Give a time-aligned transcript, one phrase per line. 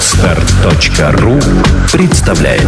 [0.00, 1.38] Отстар.ру
[1.92, 2.64] представляет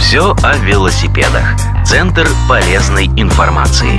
[0.00, 1.44] Все о велосипедах.
[1.86, 3.96] Центр полезной информации.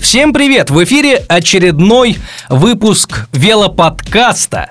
[0.00, 0.70] Всем привет!
[0.70, 2.16] В эфире очередной
[2.48, 4.70] выпуск велоподкаста.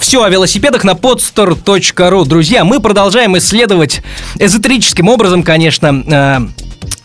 [0.00, 2.24] Все о велосипедах на podstore.ru.
[2.24, 4.02] Друзья, мы продолжаем исследовать
[4.38, 6.63] эзотерическим образом, конечно, э,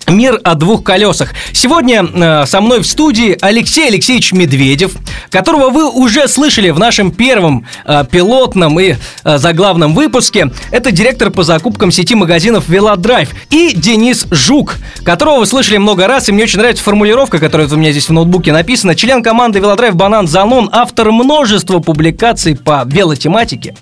[0.09, 1.33] Мир о двух колесах.
[1.53, 4.93] Сегодня э, со мной в студии Алексей Алексеевич Медведев,
[5.29, 10.51] которого вы уже слышали в нашем первом э, пилотном и э, заглавном выпуске.
[10.71, 13.29] Это директор по закупкам сети магазинов Велодрайв.
[13.51, 17.75] И Денис Жук, которого вы слышали много раз, и мне очень нравится формулировка, которая у
[17.75, 18.95] меня здесь в ноутбуке написана.
[18.95, 23.75] Член команды Велодрайв Банан Занон, автор множества публикаций по велотематике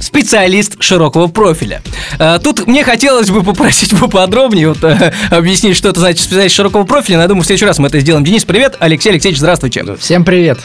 [0.00, 1.82] специалист широкого профиля.
[2.18, 6.84] Э, тут мне хотелось бы попросить поподробнее вот, э, объяснить, что это значит специалист широкого
[6.84, 7.16] профиля.
[7.16, 8.24] Но я думаю, в следующий раз мы это сделаем.
[8.24, 8.76] Денис, привет.
[8.78, 9.84] Алексей Алексеевич, здравствуйте.
[9.96, 10.58] Всем привет.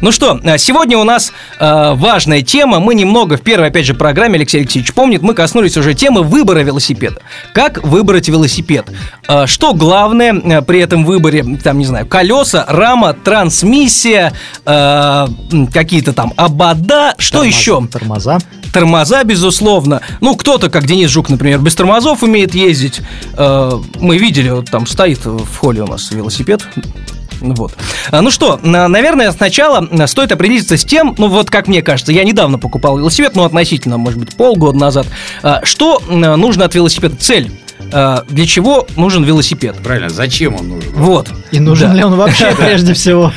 [0.00, 2.80] Ну что, э, сегодня у нас э, важная тема.
[2.80, 6.60] Мы немного в первой, опять же, программе, Алексей Алексеевич помнит, мы коснулись уже темы выбора
[6.60, 7.20] велосипеда.
[7.52, 8.86] Как выбрать велосипед?
[9.28, 11.44] Э, что главное э, при этом выборе?
[11.62, 14.32] Там, не знаю, колеса, рама, трансмиссия,
[14.64, 15.26] э,
[15.72, 17.86] какие-то там обода, что Тормоз- еще?
[17.90, 18.38] Тормоза.
[18.72, 20.02] Тормоза, безусловно.
[20.20, 23.00] Ну, кто-то, как Денис Жук, например, без тормозов умеет ездить.
[23.36, 26.62] Э, Мы видели, вот там стоит в холле у нас велосипед.
[27.40, 27.74] Вот.
[28.10, 31.82] А, Ну что, на- наверное, сначала а, стоит определиться с тем, ну вот как мне
[31.82, 35.06] кажется, я недавно покупал велосипед, ну относительно, может быть, полгода назад.
[35.42, 37.16] А, Что а, нужно от велосипеда?
[37.16, 37.50] Цель.
[37.92, 39.76] А, Для чего нужен велосипед?
[39.82, 40.92] Правильно, зачем он нужен?
[40.94, 41.28] Вот.
[41.52, 41.96] И нужен Да.
[41.96, 43.32] ли он вообще прежде всего?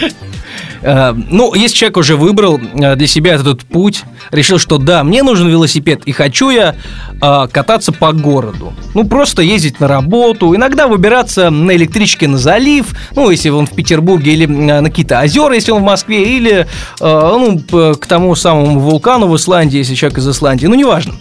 [0.81, 5.23] Э, Ну, если человек уже выбрал э, для себя этот путь, решил, что да, мне
[5.23, 6.75] нужен велосипед, и хочу я
[7.21, 8.73] э, кататься по городу.
[8.93, 13.71] Ну, просто ездить на работу, иногда выбираться на электричке на залив, ну, если он в
[13.71, 16.67] Петербурге, или на какие-то озера, если он в Москве, или,
[16.99, 17.59] ну,
[17.95, 21.13] к тому самому вулкану в Исландии, если человек из Исландии, ну, неважно.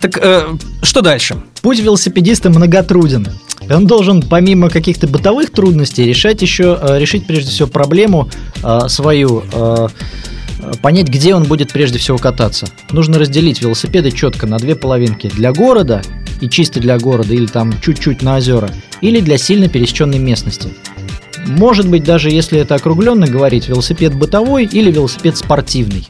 [0.00, 0.20] Так,
[0.82, 1.36] что дальше?
[1.62, 3.28] Путь велосипедиста многотруден.
[3.70, 8.28] Он должен, помимо каких-то бытовых трудностей, решать еще, э, решить прежде всего проблему
[8.62, 9.88] э, свою, э,
[10.82, 12.66] понять, где он будет прежде всего кататься.
[12.90, 15.28] Нужно разделить велосипеды четко на две половинки.
[15.28, 16.02] Для города
[16.40, 18.70] и чисто для города, или там чуть-чуть на озера,
[19.00, 20.68] или для сильно пересеченной местности.
[21.46, 26.08] Может быть, даже если это округленно говорить, велосипед бытовой или велосипед спортивный.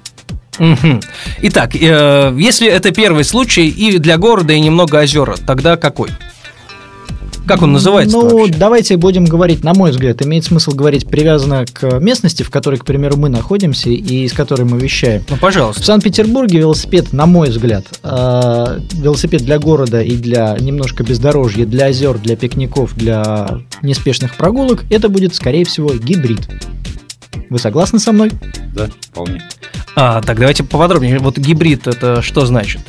[1.43, 6.11] Итак, э, если это первый случай и для города, и немного озера, тогда какой?
[7.47, 8.55] Как он называется Ну, вообще?
[8.55, 12.85] давайте будем говорить, на мой взгляд, имеет смысл говорить привязано к местности, в которой, к
[12.85, 15.23] примеру, мы находимся и из которой мы вещаем.
[15.29, 15.83] Ну, В пожалуйста.
[15.83, 22.19] Санкт-Петербурге велосипед, на мой взгляд, э, велосипед для города и для немножко бездорожья, для озер,
[22.19, 26.49] для пикников, для неспешных прогулок, это будет, скорее всего, гибрид.
[27.51, 28.33] Вы согласны со мной?
[28.75, 29.43] Да, вполне.
[29.97, 31.19] А, так давайте поподробнее.
[31.19, 32.81] Вот гибрид это что значит?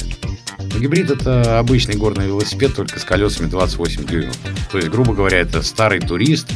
[0.79, 4.37] Гибрид это обычный горный велосипед, только с колесами 28 дюймов.
[4.71, 6.47] То есть, грубо говоря, это старый турист,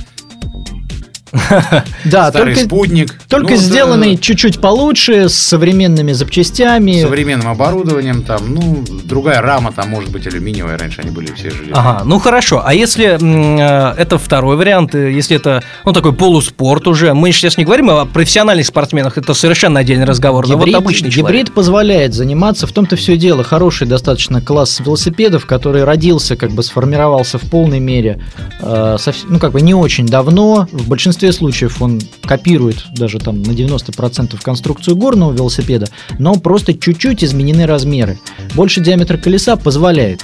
[2.06, 3.20] Да, старый только, спутник.
[3.28, 7.02] только Ну, да, сделанный чуть-чуть получше, с современными запчастями.
[7.02, 11.74] современным оборудованием, там, ну, другая рама, там, может быть, алюминиевая, раньше они были все железные.
[11.76, 12.62] Ага, ну хорошо.
[12.66, 17.58] А если э, это второй вариант, э, если это, ну, такой полуспорт уже, мы сейчас
[17.58, 21.54] не говорим о профессиональных спортсменах, это совершенно отдельный разговор, но Гибрид, вот обычный гибрид человек.
[21.54, 27.38] позволяет заниматься, в том-то все дело, хороший достаточно класс велосипедов, который родился, как бы сформировался
[27.38, 28.22] в полной мере,
[28.62, 33.42] э, совс- ну как бы не очень давно, в большинстве случаев он копирует даже там
[33.44, 35.88] на 90% конструкцию горного велосипеда,
[36.18, 38.20] но просто чуть-чуть изменены размеры.
[38.56, 40.22] Больше диаметр колеса позволяет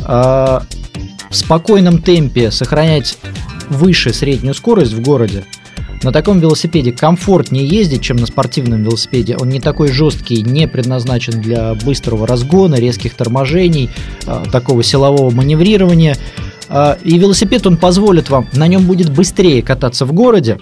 [0.00, 3.18] э, в спокойном темпе сохранять
[3.68, 5.44] выше среднюю скорость в городе,
[6.02, 9.36] на таком велосипеде комфортнее ездить, чем на спортивном велосипеде.
[9.36, 13.90] Он не такой жесткий, не предназначен для быстрого разгона, резких торможений,
[14.26, 16.16] а, такого силового маневрирования.
[16.68, 20.58] А, И велосипед он позволит вам, на нем будет быстрее кататься в городе,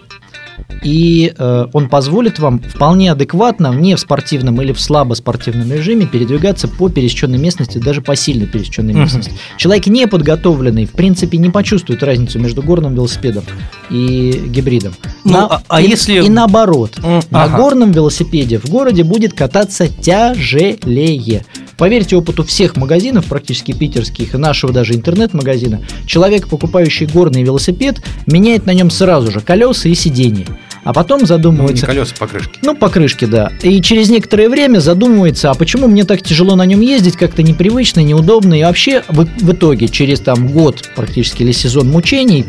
[0.85, 6.07] и э, он позволит вам вполне адекватно, не в спортивном или в слабо спортивном режиме,
[6.07, 9.03] передвигаться по пересеченной местности, даже по сильно пересеченной Мгм.
[9.03, 9.33] местности.
[9.57, 13.43] Человек неподготовленный, в принципе, не почувствует разницу между горным велосипедом
[13.91, 14.95] и гибридом.
[15.25, 16.93] Ну, На- а- а и, если- И наоборот.
[17.03, 21.45] М, На горном велосипеде в городе будет кататься тяжелее.
[21.77, 28.67] Поверьте опыту всех магазинов, практически питерских, и нашего даже интернет-магазина, человек, покупающий горный велосипед, меняет
[28.67, 30.47] на нем сразу же колеса и сиденье.
[30.85, 31.87] А потом Ну, не задумывается...
[31.87, 32.59] колеса, покрышки.
[32.63, 33.51] Ну, покрышки, да.
[33.63, 38.01] И через некоторое время задумывается, а почему мне так тяжело на нем ездить, как-то непривычно,
[38.01, 38.55] неудобно.
[38.55, 42.45] И вообще, в, в итоге, через там год практически или сезон мучений,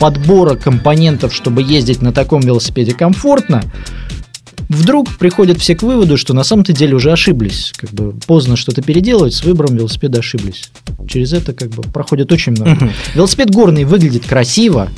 [0.00, 3.62] подбора компонентов, чтобы ездить на таком велосипеде комфортно,
[4.70, 7.72] вдруг приходят все к выводу, что на самом-то деле уже ошиблись.
[7.76, 10.70] Как бы поздно что-то переделывать, с выбором велосипеда ошиблись.
[11.06, 12.90] Через это как бы проходит очень много.
[13.14, 14.88] Велосипед горный выглядит красиво,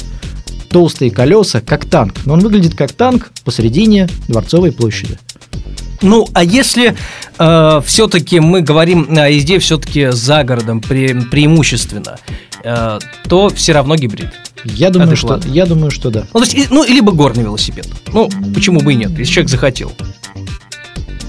[0.68, 2.14] толстые колеса, как танк.
[2.26, 5.18] Но он выглядит как танк посередине Дворцовой площади.
[6.02, 6.94] Ну, а если
[7.84, 12.18] все-таки мы говорим о езде все-таки за городом пре- преимущественно,
[12.64, 12.98] э,
[13.28, 14.30] то все равно гибрид.
[14.64, 16.26] Я думаю, что, я думаю, что да.
[16.32, 17.88] Ну, то есть, и- ну, либо горный велосипед.
[18.12, 19.92] Ну, почему бы и нет, если человек захотел.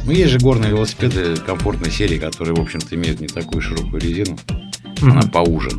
[0.06, 4.38] Ну, есть же горные велосипеды комфортной серии, которые, в общем-то, имеют не такую широкую резину.
[5.02, 5.30] Она Мгм.
[5.30, 5.70] поуже.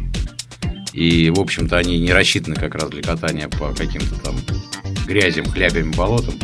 [0.93, 4.37] И, в общем-то, они не рассчитаны как раз для катания по каким-то там
[5.07, 6.35] грязям, хлябям, болотам,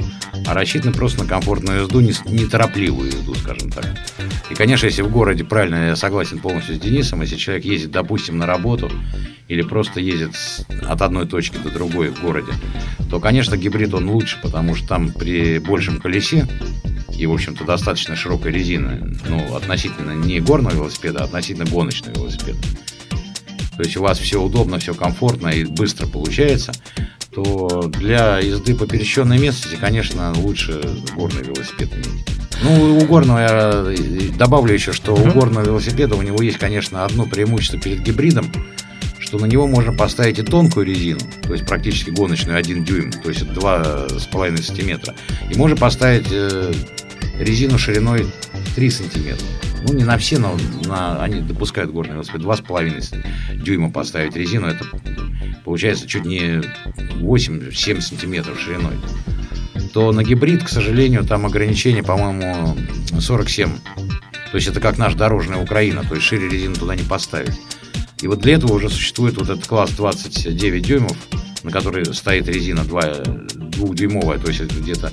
[0.50, 3.86] а рассчитаны просто на комфортную езду, не- неторопливую езду, скажем так.
[4.50, 8.36] И, конечно, если в городе, правильно, я согласен полностью с Денисом, если человек ездит, допустим,
[8.36, 8.90] на работу
[9.46, 10.32] или просто ездит
[10.88, 12.50] от одной точки до другой в городе,
[13.08, 16.48] то, конечно, гибрид он лучше, потому что там при большем колесе
[17.16, 22.58] и, в общем-то, достаточно широкой резины, ну, относительно не горного велосипеда, а относительно гоночного велосипеда.
[23.80, 26.72] То есть у вас все удобно, все комфортно и быстро получается,
[27.34, 30.82] то для езды по пересеченной местности, конечно, лучше
[31.16, 32.26] горный велосипед иметь.
[32.62, 33.96] Ну, у горного я э,
[34.36, 38.52] добавлю еще, что у горного велосипеда у него есть, конечно, одно преимущество перед гибридом,
[39.18, 43.30] что на него можно поставить и тонкую резину, то есть практически гоночную 1 дюйм, то
[43.30, 45.14] есть 2,5 сантиметра.
[45.50, 46.70] И можно поставить э,
[47.40, 48.26] резину шириной
[48.74, 49.46] 3 сантиметра.
[49.86, 54.66] Ну, не на все, но на, они допускают горный велосипед 2,5 дюйма поставить резину.
[54.66, 54.84] Это
[55.64, 56.60] получается чуть не
[57.20, 58.94] 8-7 сантиметров шириной.
[59.92, 62.76] То на гибрид, к сожалению, там ограничение, по-моему,
[63.18, 63.70] 47.
[64.50, 67.58] То есть это как наш дорожная Украина, то есть шире резину туда не поставить.
[68.20, 71.16] И вот для этого уже существует вот этот класс 29 дюймов,
[71.62, 73.02] на который стоит резина 2,
[73.54, 75.12] двухдюймовая, то есть где-то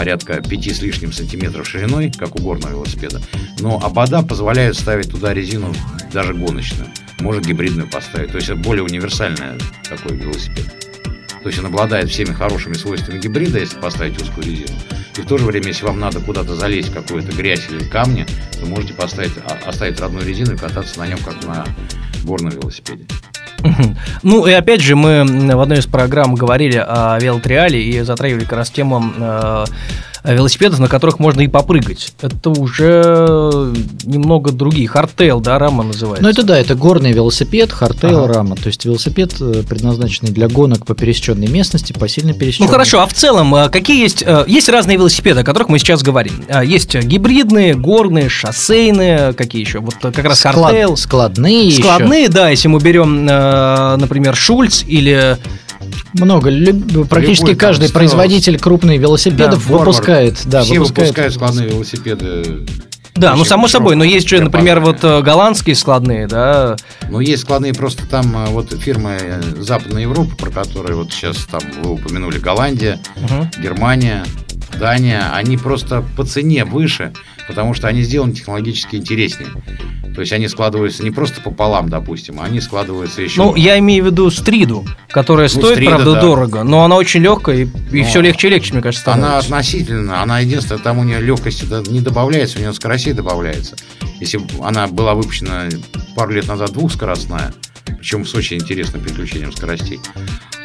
[0.00, 3.20] порядка 5 с лишним сантиметров шириной, как у горного велосипеда.
[3.58, 5.74] Но обода позволяют ставить туда резину
[6.10, 6.88] даже гоночную.
[7.18, 8.30] Можно гибридную поставить.
[8.30, 10.64] То есть это более универсальный такой велосипед.
[11.42, 14.78] То есть он обладает всеми хорошими свойствами гибрида, если поставить узкую резину.
[15.18, 18.24] И в то же время, если вам надо куда-то залезть в какую-то грязь или камни,
[18.58, 21.66] то можете поставить, а- оставить родную резину и кататься на нем, как на
[22.24, 23.04] горном велосипеде.
[24.22, 28.58] Ну и опять же, мы в одной из программ говорили о велотриале и затрагивали как
[28.58, 29.64] раз тему э,
[30.24, 32.12] велосипедов, на которых можно и попрыгать.
[32.20, 33.72] Это уже
[34.04, 34.88] немного другие.
[34.88, 36.22] Hardtail, да, рама называется.
[36.22, 38.34] Ну, это да, это горный велосипед, hardtail Ага.
[38.34, 38.56] рама.
[38.56, 42.68] То есть велосипед, э, предназначенный для гонок по пересеченной местности, по сильно Ну пересеченной.
[42.70, 44.22] хорошо, а в целом, э, какие есть...
[44.26, 46.44] э, Есть разные велосипеды, о которых мы сейчас говорим.
[46.64, 49.78] Есть гибридные, горные, шоссейные, какие еще?
[49.80, 50.96] Вот э, как раз Склад- hardtail.
[50.96, 51.82] Складные еще.
[51.82, 55.36] Складные, да, если мы берем, э, например, Shulz или...
[56.14, 56.50] Много.
[56.50, 57.92] Люб- Практически Любой там каждый Strauss.
[57.92, 60.40] производитель крупных велосипедов Да, выпускает.
[60.46, 61.08] Да, Все выпускает.
[61.08, 62.66] выпускают складные велосипеды.
[63.16, 66.76] Да, ну само собой, но есть же, например, вот э, голландские складные, да,
[67.10, 71.36] Ну, есть складные просто там э, вот фирмы э, Западной Европы, про которые вот сейчас
[71.50, 73.50] там вы упомянули, Голландия, Мгм.
[73.62, 74.24] Германия,
[74.78, 77.12] Дания, они просто по цене выше,
[77.50, 79.50] потому что они сделаны технологически интереснее.
[80.14, 83.42] То есть они складываются не просто пополам, допустим, а они складываются еще...
[83.42, 86.20] Ну, я имею в виду стриду, которая стоит, Стрида, правда, да.
[86.20, 89.40] дорого, но она очень легкая, и, и Но все легче и легче, мне кажется, Она
[89.40, 89.46] становится.
[89.48, 93.76] относительно, она единственное, там у нее легкости не добавляется, у нее скоростей добавляется.
[94.20, 95.68] Если она была выпущена
[96.14, 97.52] пару лет назад двухскоростная,
[97.98, 99.98] причем с очень интересным переключением скоростей,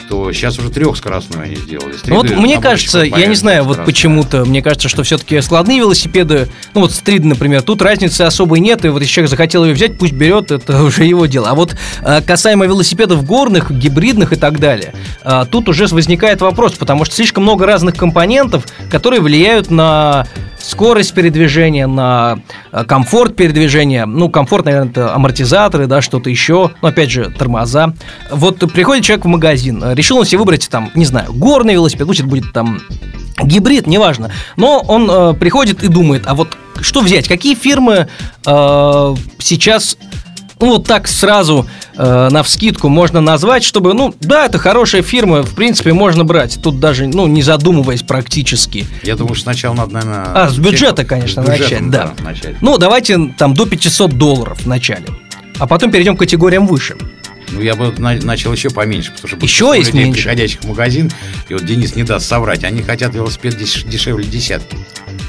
[0.09, 1.95] то сейчас уже трехскоростную они сделали.
[2.07, 6.47] Ну вот мне кажется, я не знаю, вот почему-то, мне кажется, что все-таки складные велосипеды,
[6.73, 9.97] ну вот стриды, например, тут разницы особой нет, и вот если человек захотел ее взять,
[9.97, 11.49] пусть берет, это уже его дело.
[11.49, 14.93] А вот э, касаемо велосипедов горных, гибридных и так далее,
[15.23, 20.27] э, тут уже возникает вопрос, потому что слишком много разных компонентов, которые влияют на
[20.67, 22.39] скорость передвижения, на
[22.71, 24.05] э, комфорт передвижения.
[24.05, 26.71] Ну, комфорт, наверное, это амортизаторы, да, что-то еще.
[26.81, 27.93] Ну, опять же, тормоза.
[28.31, 32.09] Вот приходит человек в магазин, э, решил он себе выбрать, там, не знаю, горный велосипед,
[32.09, 32.81] это будет там
[33.41, 34.31] гибрид, неважно.
[34.55, 37.27] Но он э, приходит и думает, а вот что взять?
[37.27, 38.07] Какие фирмы
[38.45, 39.97] э, сейчас
[40.59, 45.43] ну, вот так сразу э, на вскидку можно назвать, чтобы, ну, да, это хорошая фирма,
[45.43, 46.59] в принципе, можно брать.
[46.61, 48.85] Тут даже, ну, не задумываясь практически.
[49.03, 50.23] Я думаю, что сначала надо, наверное...
[50.33, 52.23] А, с бюджета, конечно, с бюджетом, начать, да.
[52.23, 52.61] начать.
[52.61, 55.05] Ну, давайте там до 500 долларов в начале.
[55.59, 56.95] А потом перейдем к категориям выше.
[57.51, 60.23] Ну, я бы на- начал еще поменьше, потому что Еще есть людей, меньше?
[60.23, 61.11] приходящих в магазин,
[61.47, 64.75] и вот Денис не даст соврать, они хотят велосипед деш- дешевле десятки.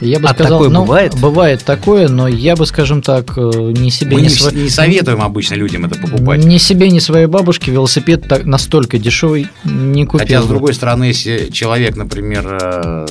[0.00, 1.18] Я бы А сказал, такое ну, бывает?
[1.18, 5.22] Бывает такое, но я бы, скажем так, э, ни себе, Мы не, сво- не советуем
[5.22, 6.44] обычно людям это покупать.
[6.44, 10.20] Ни себе, ни своей бабушке велосипед так, настолько дешевый не купил.
[10.20, 13.06] Хотя, с другой стороны, если человек, например, э,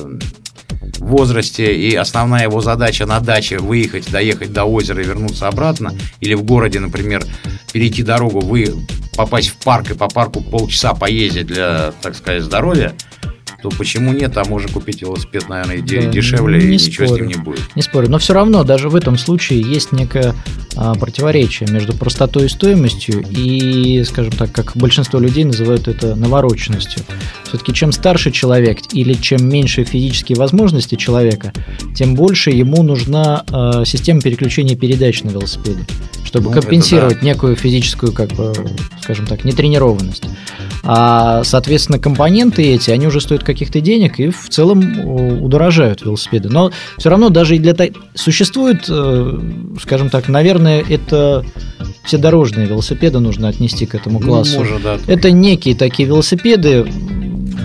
[0.98, 6.34] возрасте, и основная его задача на даче выехать, доехать до озера и вернуться обратно, или
[6.34, 7.24] в городе, например,
[7.72, 8.74] перейти дорогу, вы
[9.16, 12.94] попасть в парк и по парку полчаса поездить для, так сказать, здоровья,
[13.68, 17.26] то почему нет, а можно купить велосипед, наверное, Да, дешевле, не и ничего с спорю.
[17.26, 17.76] ним не будет.
[17.76, 20.34] Не спорю, но все равно даже в этом случае есть некое
[20.76, 27.02] а, противоречие между простотой и стоимостью и, скажем так, как большинство людей называют это навороченностью.
[27.44, 31.52] Все-таки чем старше человек или чем меньше физические возможности человека,
[31.96, 35.84] тем больше ему нужна а, система переключения передач на велосипеде,
[36.24, 38.52] чтобы Ну, компенсировать некую физическую, как бы,
[39.02, 40.24] скажем так, нетренированность.
[40.88, 46.50] А, соответственно, компоненты эти, они уже стоят каких-то денег и в целом э, удорожают велосипеды.
[46.50, 47.74] Но все равно даже и для...
[48.14, 49.40] Существует, э,
[49.80, 51.44] скажем так, наверное, это
[52.04, 54.58] все дорожные велосипеды нужно отнести к этому Ну, классу.
[54.58, 54.98] может, да.
[55.06, 56.86] Это некие такие велосипеды.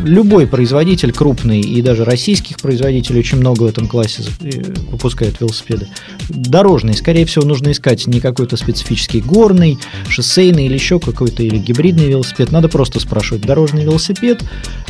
[0.04, 4.50] Любой производитель крупный и даже российских производителей очень много в этом классе э,
[4.90, 5.88] выпускают велосипеды.
[6.28, 12.08] Дорожные, скорее всего, нужно искать не какой-то специфический горный, шоссейный или еще какой-то или гибридный
[12.08, 12.52] велосипед.
[12.52, 14.44] Надо просто спрашивать дорожный велосипед,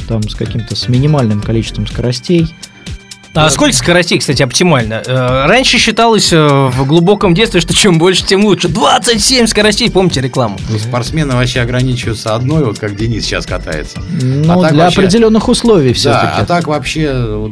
[0.07, 2.53] там с каким-то с минимальным количеством скоростей.
[3.33, 5.01] А сколько скоростей, кстати, оптимально?
[5.05, 8.67] Э, Раньше считалось э, в глубоком детстве, что чем больше, тем лучше.
[8.67, 10.57] 27 скоростей, помните рекламу?
[10.75, 14.01] И спортсмены вообще ограничиваются одной, вот как Денис сейчас катается.
[14.21, 16.25] Но А для вообще- определенных условий все-таки.
[16.25, 17.51] Да, а так вообще вот,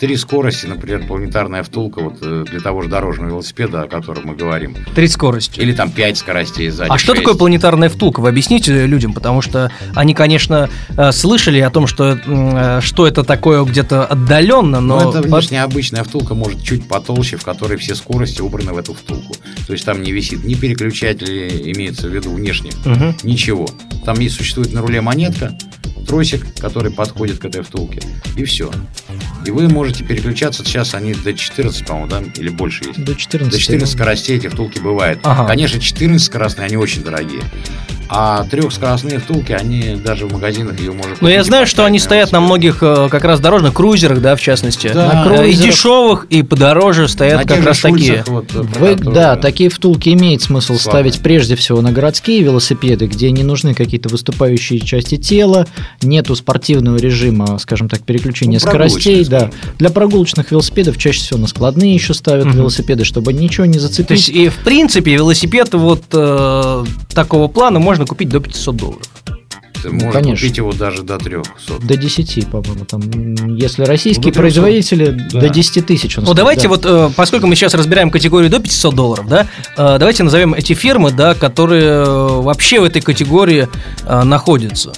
[0.00, 4.34] три скорости, например, планетарная втулка вот, э, для того же дорожного велосипеда, о котором мы
[4.34, 4.74] говорим.
[4.94, 5.60] Три скорости.
[5.60, 6.88] Или там пять скоростей сзади.
[6.90, 7.22] А что шесть.
[7.24, 8.20] такое планетарная втулка?
[8.20, 13.22] Вы объясните людям, потому что они, конечно, э, слышали о том, что, э, что это
[13.24, 15.10] такое где-то отдаленно, Ну, но...
[15.10, 19.34] это внешняя обычная втулка, может, чуть потолще, в которой все скорости убраны в эту втулку.
[19.66, 23.16] То есть там не висит ни переключатели, имеется в виду внешне, Мгм.
[23.22, 23.68] ничего.
[24.06, 25.56] Там есть, существует на руле монетка,
[26.06, 28.00] тросик, который подходит к этой втулке,
[28.36, 28.70] и все.
[29.46, 33.02] И вы можете переключаться, сейчас они до 14, по-моему, да, или больше есть.
[33.04, 33.52] До 14.
[33.52, 35.20] До 14 скоростей эти втулки бывают.
[35.22, 35.46] Ага.
[35.46, 37.42] Конечно, 14 скоростные, они очень дорогие.
[38.12, 42.32] А трехскоростные втулки, они даже в магазинах ее можно Но я знаю, что они стоят
[42.32, 44.90] на многих э, как раз дорожных крузерах, да, в частности.
[44.92, 45.24] Да.
[45.24, 48.24] На Э, И дешевых, и подороже стоят На как раз такие.
[48.26, 50.80] Вот, Вы- да, такие втулки имеет смысл Славные.
[51.12, 55.66] ставить прежде всего на городские велосипеды, где не нужны какие-то выступающие части тела,
[56.02, 59.24] нету спортивного режима, скажем так, переключения Ну, скоростей.
[59.24, 59.50] Да.
[59.78, 62.56] Для прогулочных велосипедов чаще всего на складные еще ставят Мгм.
[62.58, 64.10] велосипеды, чтобы ничего не То зацепить.
[64.10, 69.02] есть, и в принципе, велосипед вот э, такого плана можно купить до 500 долларов.
[69.82, 70.36] Можно конечно.
[70.46, 71.78] купить его даже до 300.
[71.80, 73.00] До 10, по-моему, там.
[73.56, 74.60] Если российские Ну, до 300.
[74.60, 75.40] производители, Да.
[75.40, 76.16] до 10 тысяч.
[76.18, 76.68] Ну, давайте да.
[76.68, 79.46] вот, э, поскольку мы сейчас разбираем категорию до 500 долларов, да,
[79.78, 83.68] э, давайте назовем эти фирмы, да, которые э, вообще в этой категории
[84.04, 84.92] э, находятся.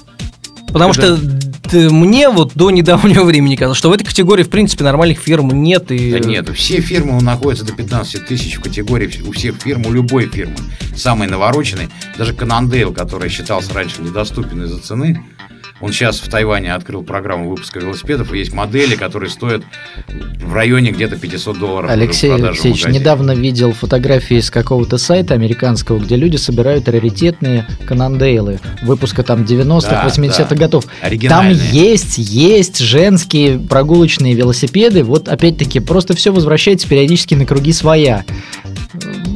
[0.73, 4.85] Потому Это- что мне вот до недавнего времени казалось, что в этой категории, в принципе,
[4.85, 5.91] нормальных фирм нет.
[5.91, 6.13] И...
[6.13, 10.29] Да нет, все фирмы находятся до 15 тысяч в категории у всех фирм, у любой
[10.29, 10.57] фирмы.
[10.97, 11.89] Самый навороченный,
[12.19, 15.25] даже Cannondale, который считался раньше недоступен из-за цены,
[15.83, 19.63] он сейчас в Тайване открыл программу выпуска велосипедов, и есть модели, которые стоят
[20.09, 21.91] в районе где-то 500 долларов.
[21.91, 28.61] Алексей Алексеевич, недавно видел фотографии с какого-то сайта американского, где люди собирают раритетные Cannondale ы
[28.83, 30.57] выпуска там 90-х, Да, 80-х да.
[30.57, 30.85] годов.
[31.29, 35.03] Там есть, есть женские прогулочные велосипеды.
[35.03, 38.25] Вот опять-таки, просто все возвращается периодически на круги своя.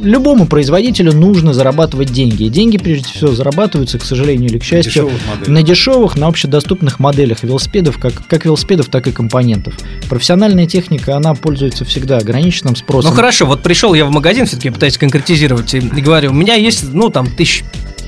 [0.03, 2.43] Любому производителю нужно зарабатывать деньги.
[2.43, 6.99] И деньги, прежде всего, зарабатываются, к сожалению или к счастью, Дешевых на дешевых, на общедоступных
[6.99, 9.73] моделях велосипедов, как, как велосипедов, так и компонентов.
[10.09, 13.11] Профессиональная техника, она пользуется всегда ограниченным спросом.
[13.11, 16.93] Ну хорошо, вот пришел я в магазин, все-таки пытаюсь конкретизировать, и, говорю, у меня есть,
[16.93, 17.63] ну, там, тысяч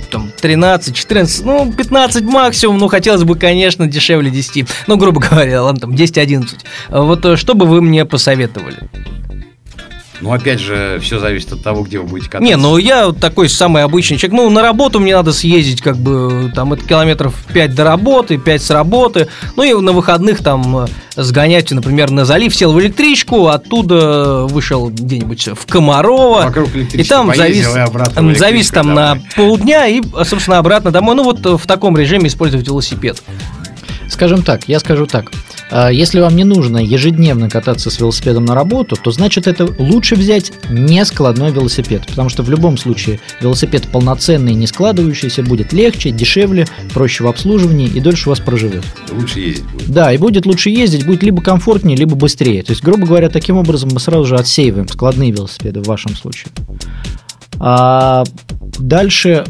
[0.10, 4.68] там 13, 14, ну, 15 максимум, ну, хотелось бы, конечно, дешевле 10.
[4.88, 6.48] Ну, грубо говоря, ладно, там 10-11.
[6.90, 8.90] А Вот э, что бы вы мне посоветовали?
[10.22, 12.46] Ну, опять же, все зависит от того, где вы будете кататься.
[12.46, 14.40] Не, ну я такой самый обычный человек.
[14.40, 18.62] Ну, на работу мне надо съездить, как бы, там, это километров 5 до работы, 5
[18.62, 19.28] с работы.
[19.56, 24.90] Ну, и на выходных там э, сгонять, например, на залив, сел в электричку, оттуда вышел
[24.90, 26.44] где-нибудь в Комарово.
[26.46, 29.28] Вокруг И там завис, поездил, и обратно завис там на домой.
[29.36, 31.16] полдня и, собственно, обратно домой.
[31.16, 33.22] Ну, вот э, в таком режиме использовать велосипед.
[34.10, 35.32] Скажем так, я скажу так.
[35.72, 40.16] А, Если вам не нужно ежедневно кататься с велосипедом на работу, то значит это лучше
[40.16, 46.12] взять не складной велосипед, потому что в любом случае велосипед полноценный, не складывающийся, будет легче,
[46.12, 48.84] дешевле, проще в обслуживании и дольше у вас проживет.
[49.12, 49.92] Лучше ездить будет.
[49.92, 52.64] Да, и будет лучше ездить, будет либо комфортнее, либо быстрее.
[52.64, 56.52] То есть, грубо говоря, таким образом мы сразу же отсеиваем складные велосипеды в вашем случае.
[57.60, 58.24] А
[58.80, 59.46] дальше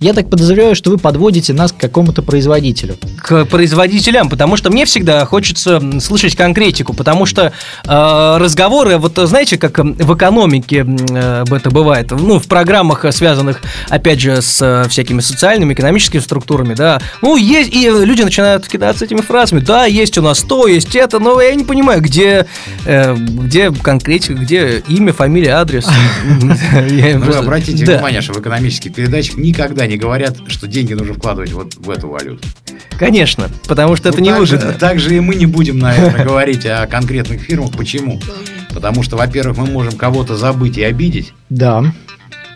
[0.00, 2.96] я так подозреваю, что вы подводите нас к какому-то производителю.
[3.18, 7.52] к производителям, потому что мне всегда хочется слышать конкретику, потому что
[7.86, 13.60] э, разговоры, вот знаете, как в экономике э, это бывает, ну, в программах, э, связанных,
[13.88, 19.04] опять же, с э, всякими социальными, экономическими структурами, да, ну, есть, и люди начинают кидаться
[19.04, 22.46] этими фразами, да, есть у нас то, есть это, но я не понимаю, где,
[22.84, 25.86] э, где конкретика, где имя, фамилия, адрес.
[26.40, 31.52] Ну, вы обратите внимание, что в экономических передачах никогда не говорят, что деньги нужно вкладывать
[31.52, 32.46] вот в эту валюту.
[32.98, 34.72] Конечно, потому что это Ну, не так же- выгодно.
[34.78, 37.72] Так же и мы не будем, наверное, говорить о конкретных фирмах.
[37.72, 38.20] Почему?
[38.72, 41.32] Потому что, во-первых, мы можем кого-то забыть и обидеть.
[41.48, 41.92] Да.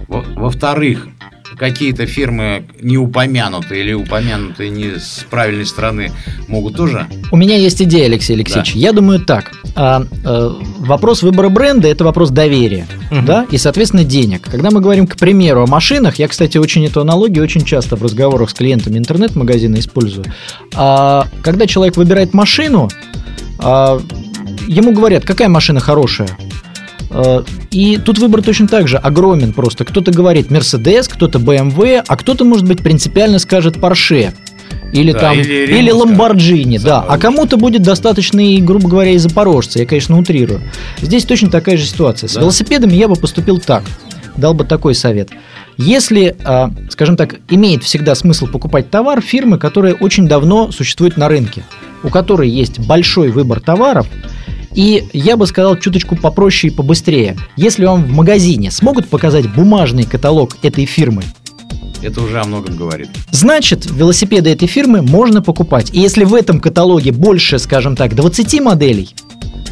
[0.09, 1.09] Во- Во-вторых,
[1.57, 6.13] какие-то фирмы не упомянутые или упомянутые не с правильной стороны
[6.49, 7.07] могут тоже.
[7.31, 8.75] У меня есть идея, Алексей Алексеевич.
[8.75, 9.53] Я думаю так.
[9.77, 13.27] А, э, вопрос выбора бренда– это вопрос доверия, Мгм.
[13.27, 14.43] да, и, соответственно, денег.
[14.43, 18.03] Когда мы говорим, к примеру, о машинах, я, кстати, очень эту аналогию очень часто в
[18.03, 20.27] разговорах с клиентами интернет-магазина использую.
[20.75, 22.89] А, когда человек выбирает машину,
[23.59, 24.01] а,
[24.69, 26.29] ему говорят, какая машина хорошая.
[27.15, 29.85] А, И тут выбор точно так же огромен просто.
[29.85, 34.33] Кто-то говорит Mercedes, кто-то BMW, а кто-то, может быть, принципиально скажет Porsche.
[34.93, 37.01] Или Да, там, или или, Lamborghini, да.
[37.07, 39.79] А кому-то будет достаточно и, грубо говоря, и запорожца.
[39.81, 40.61] Я, конечно, утрирую.
[41.01, 42.29] Здесь точно такая же ситуация.
[42.29, 42.41] С Да.
[42.41, 43.83] велосипедами я бы поступил так.
[44.37, 45.31] Дал бы такой совет.
[45.77, 51.29] Если, а, скажем так, имеет всегда смысл покупать товар фирмы, которая очень давно существует на
[51.29, 51.65] рынке,
[52.05, 54.07] у которой есть большой выбор товаров,
[54.75, 57.37] и я бы сказал чуточку попроще и побыстрее.
[57.57, 61.23] Если вам в магазине смогут показать бумажный каталог этой фирмы,
[62.03, 63.09] Это уже о многом говорит.
[63.31, 65.91] Значит, велосипеды этой фирмы можно покупать.
[65.95, 69.09] И если в этом каталоге больше, скажем так, 20 моделей,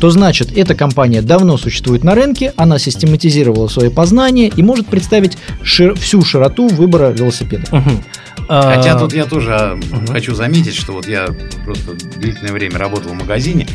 [0.01, 5.37] то значит, эта компания давно существует на рынке, она систематизировала свои познания и может представить
[5.63, 7.65] шир- всю широту выбора велосипеда.
[7.71, 8.03] Мгм.
[8.49, 11.29] Хотя А, тут я тоже а, хочу заметить, что вот я
[11.65, 13.67] просто длительное время работал в магазине,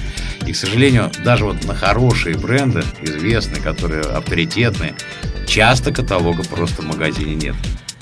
[0.45, 4.95] и, к сожалению, даже вот на хорошие бренды, известные, которые авторитетные,
[5.47, 7.55] часто каталога просто в магазине нет.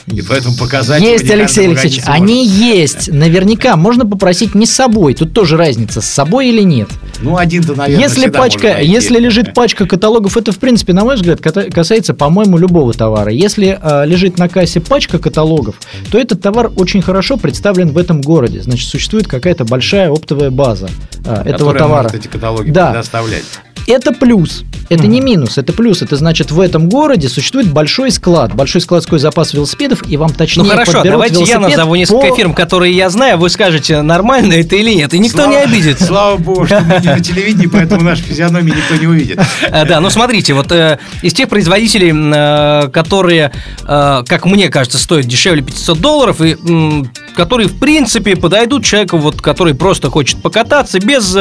[0.08, 3.12] И поэтому показать Есть, Алексей Алексеевич, они есть.
[3.12, 5.16] Наверняка можно попросить не с собой.
[5.16, 6.90] Тут тоже разница, с собой или нет.
[7.22, 11.42] Ну, один-то, наверное, Если пачка, если лежит пачка каталогов, это в принципе, на мой взгляд,
[11.42, 13.32] касается, по-моему, любого товара.
[13.32, 15.76] Если а, лежит на кассе пачка каталогов,
[16.12, 18.62] то этот товар очень хорошо представлен в этом городе.
[18.62, 20.88] Значит, существует какая-то большая оптовая база
[21.26, 22.04] а, этого товара.
[22.04, 22.92] может эти каталоги Да.
[22.92, 23.44] предоставлять.
[23.88, 24.64] Это плюс.
[24.90, 26.02] Это не минус, это плюс.
[26.02, 30.64] Это значит, в этом городе существует большой склад, большой складской запас велосипедов, и вам точнее
[30.64, 34.76] Ну хорошо, давайте я назову несколько по- фирм, которые я знаю, вы скажете, нормально это
[34.76, 36.06] или нет, и никто Слава- не обидится.
[36.06, 39.40] Слава богу, что мы не на телевидении, поэтому наши физиономии никто не увидит.
[39.72, 43.52] А, Да, ну смотрите, вот э, из тех производителей, э, которые,
[43.88, 46.56] э, как мне кажется, стоят дешевле 500 долларов, и
[47.36, 51.36] которые, в принципе, подойдут человеку, вот, который просто хочет покататься, без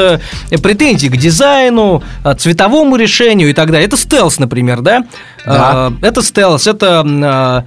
[0.63, 2.03] претензий к дизайну,
[2.39, 3.87] цветовому решению и так далее.
[3.87, 5.05] Это стелс, например, да?
[5.47, 5.93] Да.
[6.03, 7.65] Э, Это стелс, это...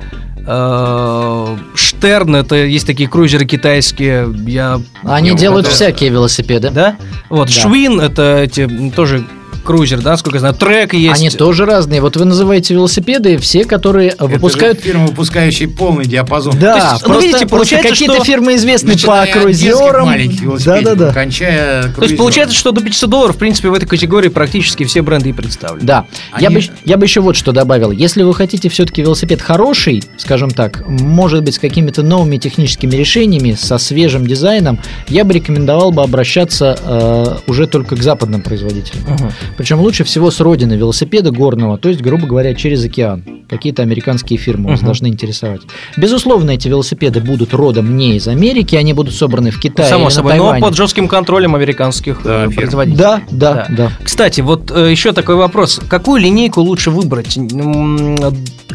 [0.48, 6.70] э, Штерн, это есть такие крузеры китайские, я Они делают это- всякие велосипеды.
[6.72, 6.96] да?
[7.30, 7.54] Вот, Да.
[7.54, 9.26] Швин, это эти тоже
[9.68, 11.20] крузер, да, сколько я знаю, трек есть.
[11.20, 12.00] Они тоже разные.
[12.02, 16.58] Вот вы называете велосипеды, все, которые Это выпускают же фирма, выпускающая полный диапазон.
[16.58, 20.06] Да, То есть, ну, просто, видите, просто получается, какие-то что- фирмы известны по крузерам.
[20.08, 21.14] маленьких велосипедиков, Да-да-да.
[21.14, 22.18] кончая То есть круизером.
[22.18, 25.86] получается, что до 500 долларов, в принципе, в этой категории практически все бренды и представлены.
[25.86, 26.06] Да.
[26.40, 27.92] Я, Они- бы, я бы еще вот что добавил.
[27.92, 33.54] Если вы хотите все-таки велосипед хороший, скажем так, может быть, с какими-то новыми техническими решениями,
[33.54, 39.04] со свежим дизайном, я бы рекомендовал бы обращаться э, уже только к западным производителям.
[39.08, 39.32] Мгм.
[39.58, 43.24] Причем лучше всего с родины велосипеда горного, то есть, грубо говоря, через океан.
[43.50, 44.86] Какие-то американские фирмы вас Мгм.
[44.88, 45.62] должны интересовать.
[45.96, 50.06] Безусловно, эти велосипеды будут родом не из Америки, они будут собраны в Китае Само или
[50.06, 53.00] на собой, но под жестким контролем американских Да, э, производителей.
[53.00, 53.92] Да, да, да.
[54.04, 55.80] Кстати, вот э, еще такой вопрос.
[55.90, 57.38] Какую линейку лучше выбрать?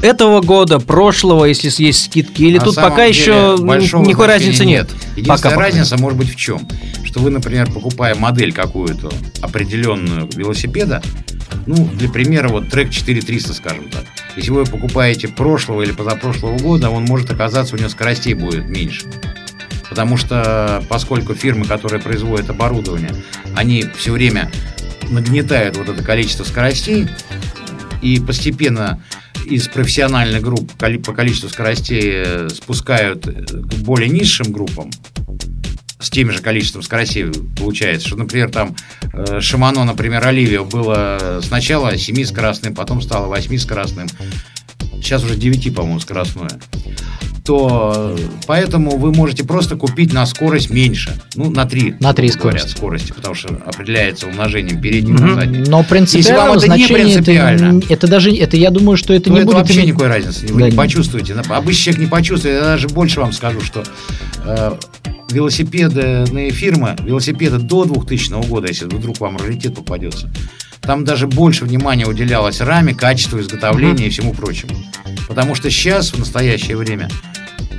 [0.00, 2.42] Этого года, прошлого, если есть скидки?
[2.42, 4.88] Или На тут пока деле еще никакой разницы нет?
[5.16, 5.60] Единственная Пока, пока.
[5.60, 6.60] разница может быть в чем?
[7.04, 10.28] Что вы, например, покупая модель какую-то определенную
[10.72, 11.02] велосипеда,
[11.66, 14.04] ну, для примера, вот трек 4300, скажем так.
[14.36, 19.06] Если вы покупаете прошлого или позапрошлого года, он может оказаться, у него скоростей будет меньше.
[19.88, 23.14] Потому что, поскольку фирмы, которые производят оборудование,
[23.54, 24.50] они все время
[25.10, 27.06] нагнетают вот это количество скоростей,
[28.00, 29.02] и постепенно
[29.44, 34.90] из профессиональных групп по количеству скоростей э, спускают к более низшим группам
[36.02, 38.74] с тем же количеством скоростей получается, что, например, там
[39.12, 44.10] э, Шимано, например, Оливио было сначала 7-скоростным, потом стало 8-скоростным,
[45.02, 46.50] сейчас уже 9, по-моему, скоростное.
[47.44, 51.20] то поэтому вы можете просто купить на скорость меньше.
[51.34, 51.96] Ну, на 3.
[51.98, 52.76] На три говорят, скорости.
[52.76, 55.26] скорости, потому что определяется умножением передней Мгм.
[55.26, 55.64] на задней.
[55.66, 57.82] Но принципиально вам это не значение это, принципиально.
[57.88, 60.60] это даже это я думаю, что это то не это будет вообще никакой разницы вы
[60.60, 61.34] Да, не почувствуете.
[61.34, 62.54] Обычный человек не почувствует.
[62.54, 63.82] Я даже больше вам скажу, что
[64.44, 64.72] э,
[65.32, 70.30] велосипедные фирмы, велосипеды до 2000 года, если вдруг вам раритет попадется,
[70.82, 74.74] там даже больше внимания уделялось раме, качеству изготовления и всему прочему.
[75.28, 77.08] Потому что сейчас, в настоящее время,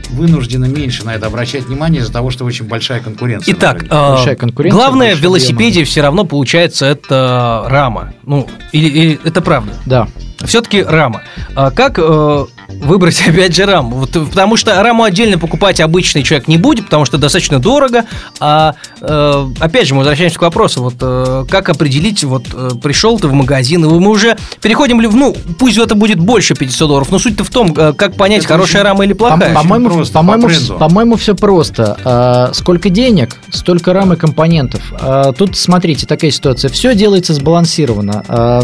[0.09, 3.53] вынуждены меньше на это обращать внимание из-за того, что очень большая конкуренция.
[3.53, 8.13] Итак, э, Большая конкуренция, главное в велосипеде все равно получается это рама.
[8.23, 9.73] Ну, или, или это правда.
[9.85, 10.07] Да.
[10.45, 11.23] Все-таки рама.
[11.55, 13.97] А как э, выбрать опять же раму?
[13.97, 18.05] Вот, э, потому что раму отдельно покупать обычный человек не будет, потому что достаточно дорого.
[18.39, 23.19] А э, опять же, мы возвращаемся к вопросу, вот э, как определить, вот э, пришел
[23.19, 26.87] ты в магазин, и мы уже переходим ли, в- ну, пусть это будет больше 500
[26.87, 29.53] долларов, но суть-то в том, э, как понять, Это хорошая очень- рама или По- плохая.
[29.53, 31.97] По-моему, просто, по-моему, по по-моему, все просто.
[32.03, 34.81] А, сколько денег, столько рам и компонентов.
[34.99, 36.69] А, тут, смотрите, такая ситуация.
[36.69, 38.23] Все делается сбалансированно.
[38.27, 38.63] А,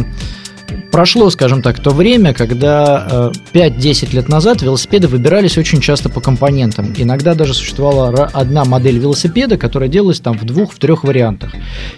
[0.92, 6.20] прошло, скажем так, то время, когда э, 5-10 лет назад велосипеды выбирались очень часто по
[6.22, 6.94] компонентам.
[6.98, 11.52] Иногда даже существовала одна модель велосипеда, которая делалась там в двух, в трех вариантах.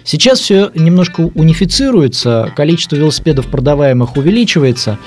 [0.04, 4.98] Сейчас все немножко унифицируется, количество велосипедов продаваемых увеличивается,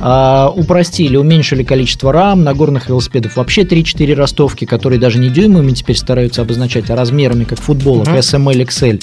[0.00, 5.96] а, упростили, уменьшили количество рам, нагорных велосипедов вообще 3-4 ростовки, которые даже не дюймами теперь
[5.96, 8.16] стараются обозначать, а размерами, как футболок, Мгм.
[8.18, 9.00] SML, XL.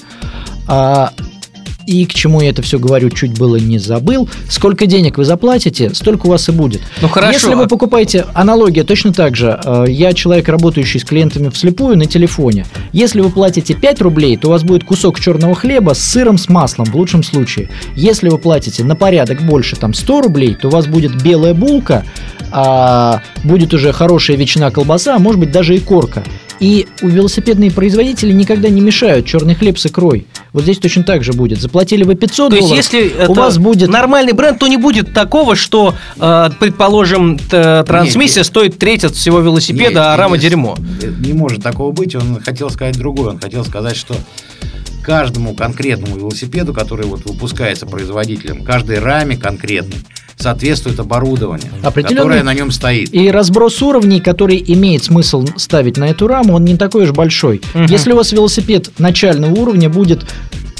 [1.89, 4.29] И к чему я это все говорю, чуть было не забыл.
[4.47, 6.81] Сколько денег вы заплатите, столько у вас и будет.
[7.01, 7.33] Ну хорошо.
[7.33, 12.05] Если вы покупаете аналогия точно так же, э, я человек, работающий с клиентами вслепую на
[12.05, 12.67] телефоне.
[12.91, 16.47] Если вы платите 5 рублей, то у вас будет кусок черного хлеба с сыром, с
[16.47, 17.71] маслом, в лучшем случае.
[17.95, 22.05] Если вы платите на порядок больше, там 100 рублей, то у вас будет белая булка,
[22.51, 26.23] а будет уже хорошая ветчина колбаса, а может быть даже и корка.
[26.59, 30.27] И у велосипедные производители никогда не мешают черный хлеб с икрой.
[30.51, 31.61] Вот здесь точно так же будет.
[31.61, 35.13] Заплатили вы 500 То есть, долларов, если у вас будет нормальный бренд, то не будет
[35.13, 40.35] такого, что, э, предположим, т- трансмиссия Нет, стоит треть от всего велосипеда, Нет, а рама
[40.35, 40.75] нет, дерьмо.
[41.19, 42.15] Не может такого быть.
[42.15, 43.29] Он хотел сказать другое.
[43.31, 44.15] Он хотел сказать, что
[45.01, 49.97] каждому конкретному велосипеду, который вот выпускается производителем, каждой раме конкретной,
[50.39, 53.13] соответствует оборудование, которое на нем стоит.
[53.13, 57.61] И разброс уровней, который имеет смысл ставить на эту раму, он не такой уж большой.
[57.73, 57.85] Мгм.
[57.85, 60.25] Если у вас велосипед начального уровня будет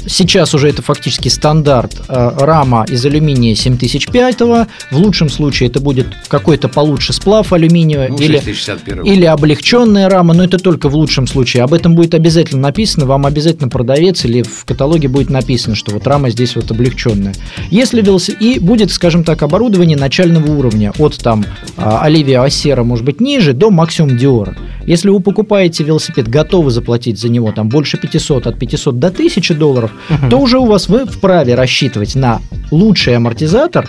[0.06, 2.00] Сейчас уже это фактически стандарт.
[2.08, 8.16] э, Рама из алюминия 7005, в лучшем случае это будет какой-то получше сплав алюминия Ну,
[8.16, 9.04] или 6061.
[9.04, 11.62] или облегченная рама, но это только в лучшем случае.
[11.64, 16.06] Об этом будет обязательно написано, вам обязательно продавец или в каталоге будет написано, что вот
[16.06, 17.34] рама здесь вот облегченная.
[17.70, 18.40] Если велосипед...
[18.40, 21.44] И будет, скажем так, оборудование начального уровня, от там
[21.76, 24.56] а, Оливия Ассера, может быть, ниже, до максимум Диора.
[24.86, 29.54] Если вы покупаете велосипед, готовы заплатить за него там больше 500, от 500 до 1000
[29.54, 29.89] долларов,
[30.28, 33.88] то уже у вас вы вправе рассчитывать на лучший амортизатор,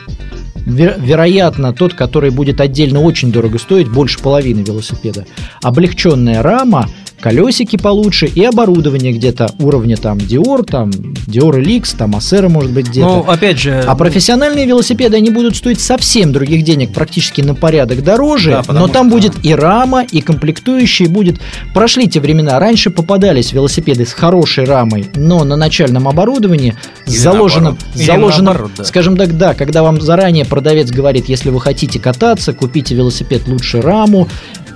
[0.65, 5.25] Вер- вероятно, тот, который будет отдельно очень дорого стоить, больше половины велосипеда.
[5.63, 6.87] Облегченная рама,
[7.21, 12.89] колесики получше и оборудование где-то уровня там Dior, там Dior Elix, там Acera может быть
[12.89, 13.07] где-то.
[13.07, 13.83] Ну, опять же...
[13.87, 18.87] А профессиональные велосипеды, они будут стоить совсем других денег, практически на порядок дороже, Да, но
[18.87, 21.39] там что- будет и рама, и комплектующие, будет...
[21.73, 27.77] Прошли те времена, раньше попадались велосипеды с хорошей рамой, но на начальном оборудовании Или заложенным,
[27.77, 27.95] наоборот.
[27.95, 28.83] Или заложенным наоборот, да.
[28.83, 33.81] скажем так, да, когда вам заранее продавец говорит, если вы хотите кататься, купите велосипед лучше
[33.81, 34.27] раму,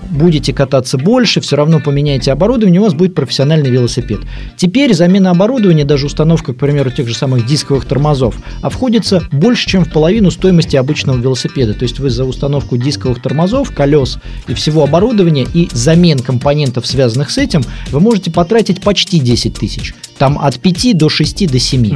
[0.10, 4.20] будете кататься больше, все равно поменяйте оборудование, у вас будет профессиональный велосипед.
[4.58, 9.86] Теперь замена оборудования, даже установка, к примеру, тех же самых дисковых тормозов, обходится больше, чем
[9.86, 11.74] в половину стоимости обычного велосипеда.
[11.74, 17.32] То есть вы за установку дисковых тормозов, колес и всего оборудования и замен компонентов, связанных
[17.32, 19.94] с этим, вы можете потратить почти 10 тысяч.
[20.18, 21.96] Там от 5 до 6 до 7.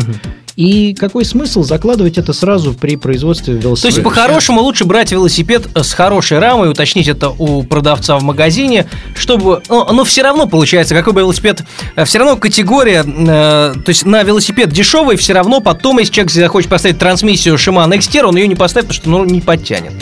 [0.60, 3.96] И какой смысл закладывать это сразу при производстве То велосипеда?
[3.96, 9.64] есть, по-хорошему, лучше брать велосипед с хорошей рамой, уточнить это у продавца в магазине, чтобы...
[9.70, 11.64] Ну, но все равно получается, какой бы велосипед...
[12.04, 13.06] Все равно категория...
[13.06, 17.98] э, то есть, на велосипед дешевый, все равно потом, если человек захочет поставить трансмиссию Shimano
[17.98, 19.94] Xterra, он ее не поставит, потому что ну, не подтянет.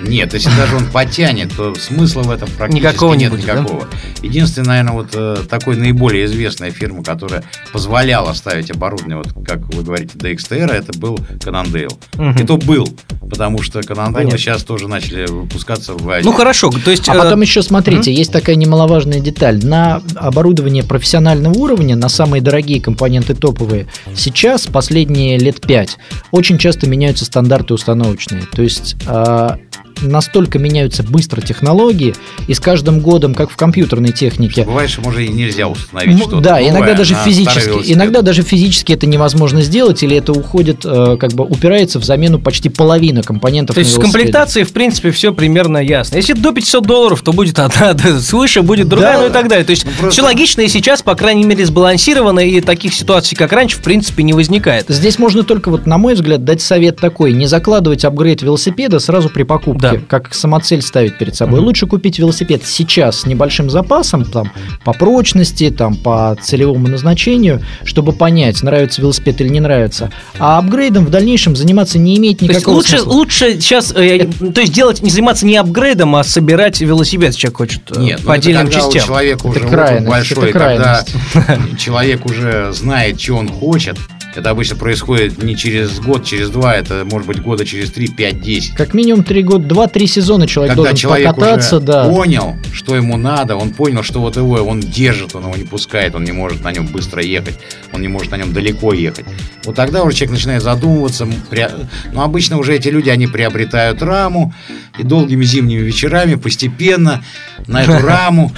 [0.00, 3.54] Нет, если даже он потянет, то смысла в этом практически Никакого не нет будет, да?
[3.54, 3.88] никакого.
[4.22, 9.82] Единственная, наверное, вот э, такой наиболее известная фирма, которая позволяла ставить оборудование, вот как вы
[9.82, 11.92] говорите, DXTR, это был Cannondale.
[12.14, 12.36] Мгм.
[12.36, 12.88] И то был,
[13.28, 14.38] потому что Понятно.
[14.38, 16.24] сейчас тоже начали выпускаться в Азии.
[16.24, 17.08] Ну, хорошо, то есть...
[17.08, 19.64] А э, потом еще смотрите, есть такая немаловажная деталь.
[19.64, 25.98] На оборудование профессионального уровня, на самые дорогие компоненты топовые, сейчас, последние лет пять,
[26.30, 28.42] очень часто меняются стандарты установочные.
[28.52, 29.58] То есть а,
[30.02, 32.14] настолько меняются быстро технологии,
[32.46, 36.40] и с каждым годом, как в компьютерной технике, Бывает, что может и нельзя установить что-то.
[36.40, 37.92] Да, иногда новое даже на старый физически.
[37.92, 42.38] Иногда даже физически это невозможно сделать, или это уходит, э, как бы упирается в замену
[42.38, 44.18] почти половины компонентов То есть с велосипеде.
[44.22, 46.16] комплектацией, в принципе, все примерно ясно.
[46.16, 49.20] Если до 500 долларов, то будет одна, свыше будет другая, Да.
[49.22, 49.64] ну и так далее.
[49.64, 53.36] То есть Ну, просто- все логично и сейчас, по крайней мере, сбалансировано, и таких ситуаций,
[53.36, 54.86] как раньше, в принципе, не возникает.
[54.88, 59.28] Здесь можно только, вот, на мой взгляд, дать совет такой: не закладывать апгрейд велосипеда сразу
[59.28, 60.00] при покупке, Да.
[60.08, 61.58] как самоцель ставить перед собой.
[61.60, 61.66] Мгм.
[61.66, 64.50] Лучше купить велосипед сейчас с небольшим запасом, там,
[64.84, 70.10] по прочности, там, по целевому назначению, чтобы понять, нравится велосипед или не нравится.
[70.38, 73.10] А апгрейдом в дальнейшем заниматься не имеет То есть никакого лучше, смысла.
[73.12, 77.56] лучше сейчас, э, то есть делать, не заниматься не апгрейдом, а собирать велосипед, если человек
[77.58, 79.06] хочет э, Нет, ну по это отдельным когда у частям.
[79.06, 81.04] человека уже опыт крайность, большой, это когда
[81.78, 83.96] человек уже знает, что он хочет.
[84.36, 88.42] Это обычно происходит не через год, через два, это может быть года через три, пять,
[88.42, 88.74] десять.
[88.74, 92.04] Как минимум три года, два-три сезона человек Когда должен человек покататься, уже да.
[92.08, 96.14] понял, что ему надо, он понял, что вот его он держит, он его не пускает,
[96.14, 97.58] он не может на нем быстро ехать,
[97.92, 99.24] он не может на нем далеко ехать.
[99.64, 101.24] Вот тогда уже человек начинает задумываться.
[101.24, 104.52] м, пре- Но обычно уже эти люди, они приобретают раму
[104.98, 107.24] и долгими зимними вечерами постепенно
[107.66, 108.52] на эту раму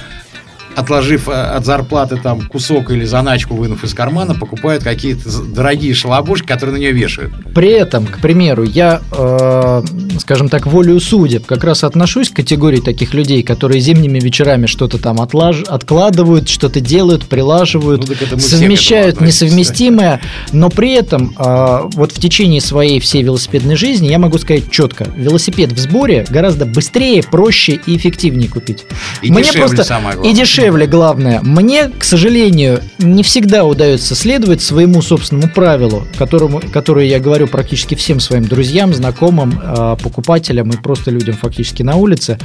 [0.75, 6.47] отложив э, от зарплаты там кусок или заначку, вынув из кармана, покупают какие-то дорогие шалобушки,
[6.47, 7.31] которые на нее вешают.
[7.53, 9.83] При этом, к примеру, я, э,
[10.19, 14.97] скажем так, волею судеб как раз отношусь к категории таких людей, которые зимними вечерами что-то
[14.97, 15.63] там отлаж...
[15.67, 22.99] откладывают, что-то делают, прилаживают, Ну, совмещают несовместимое, но при этом э, вот в течение своей
[22.99, 28.49] всей велосипедной жизни я могу сказать четко, велосипед в сборе гораздо быстрее, проще и эффективнее
[28.49, 28.85] купить.
[29.21, 30.31] И дешевле, самое главное.
[30.31, 31.39] И дешевле, главное.
[31.41, 37.95] Мне, к сожалению, не всегда удается следовать своему собственному правилу, которому, которое я говорю практически
[37.95, 42.37] всем своим друзьям, знакомым, э, покупателям и просто людям фактически на улице.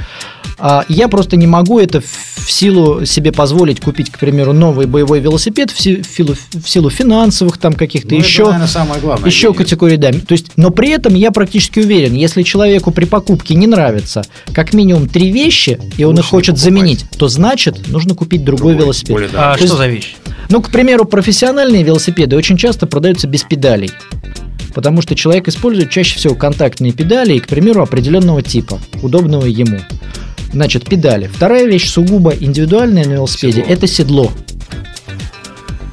[0.57, 5.19] А Я просто не могу это в силу себе позволить купить, к примеру, новый боевой
[5.19, 9.01] велосипед в си- в силу, в силу финансовых там каких-то Ну, это, еще наверное, самое
[9.01, 9.27] главное.
[9.29, 9.57] еще деньги.
[9.57, 10.11] категории, да.
[10.11, 14.73] То есть, но при этом я практически уверен, если человеку при покупке не нравится как
[14.73, 16.63] минимум три вещи, и он Лучше их хочет покупать.
[16.63, 19.11] заменить, то значит нужно купить другой, Другой, велосипед.
[19.13, 19.55] более А дорогой.
[19.57, 20.15] что есть- за вещь?
[20.49, 23.91] Ну, к примеру, профессиональные велосипеды очень часто продаются без педалей.
[24.73, 29.79] Потому что человек использует чаще всего контактные педали, и, к примеру, определенного типа, удобного ему.
[30.55, 31.27] Значит, педали.
[31.27, 34.31] Вторая вещь сугубо индивидуальная на велосипеде это седло.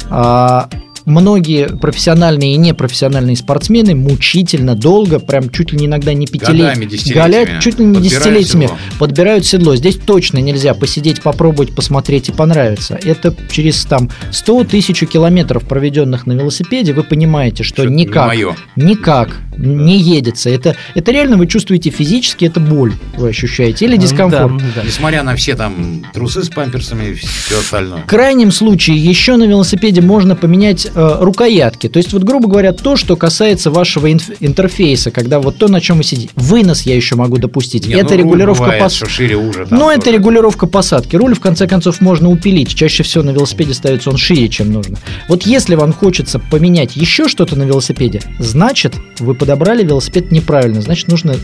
[0.08, 0.68] А,
[1.04, 7.60] многие профессиональные и непрофессиональные спортсмены мучительно долго, прям чуть ли не иногда не пятилетиями, десятилетиями
[7.60, 8.78] чуть ли не подбирают десятилетиями седло.
[8.98, 9.76] подбирают седло.
[9.76, 12.98] Здесь точно нельзя посидеть, попробовать, посмотреть и понравится.
[13.02, 18.26] Это через там 100 тысяч километров, проведенных на велосипеде, вы понимаете, что Что-то не никак,
[18.28, 18.54] моё.
[18.76, 20.50] никак не едется.
[20.50, 24.56] Это, это реально вы чувствуете физически, это боль вы ощущаете или дискомфорт.
[24.56, 24.82] Да, да.
[24.84, 28.02] Несмотря на все там трусы с памперсами и все остальное.
[28.02, 31.88] В крайнем случае еще на велосипеде можно поменять э, рукоятки.
[31.88, 35.80] То есть, вот, грубо говоря, то, что касается вашего инф- интерфейса, когда вот то, на
[35.80, 36.30] чем вы сидите.
[36.36, 37.86] Вынос я еще могу допустить.
[37.86, 39.66] Не, это ну, регулировка бывает, пос- что шире уже.
[39.66, 40.16] там Ну, это тоже.
[40.16, 41.16] регулировка посадки.
[41.16, 42.74] Руль, в конце концов, можно упилить.
[42.74, 44.98] Чаще всего на велосипеде ставится он шире, чем нужно.
[45.28, 50.80] Вот если вам хочется поменять еще что-то на велосипеде, значит, вы подобрали велосипед неправильно.
[50.82, 51.34] Значит, нужно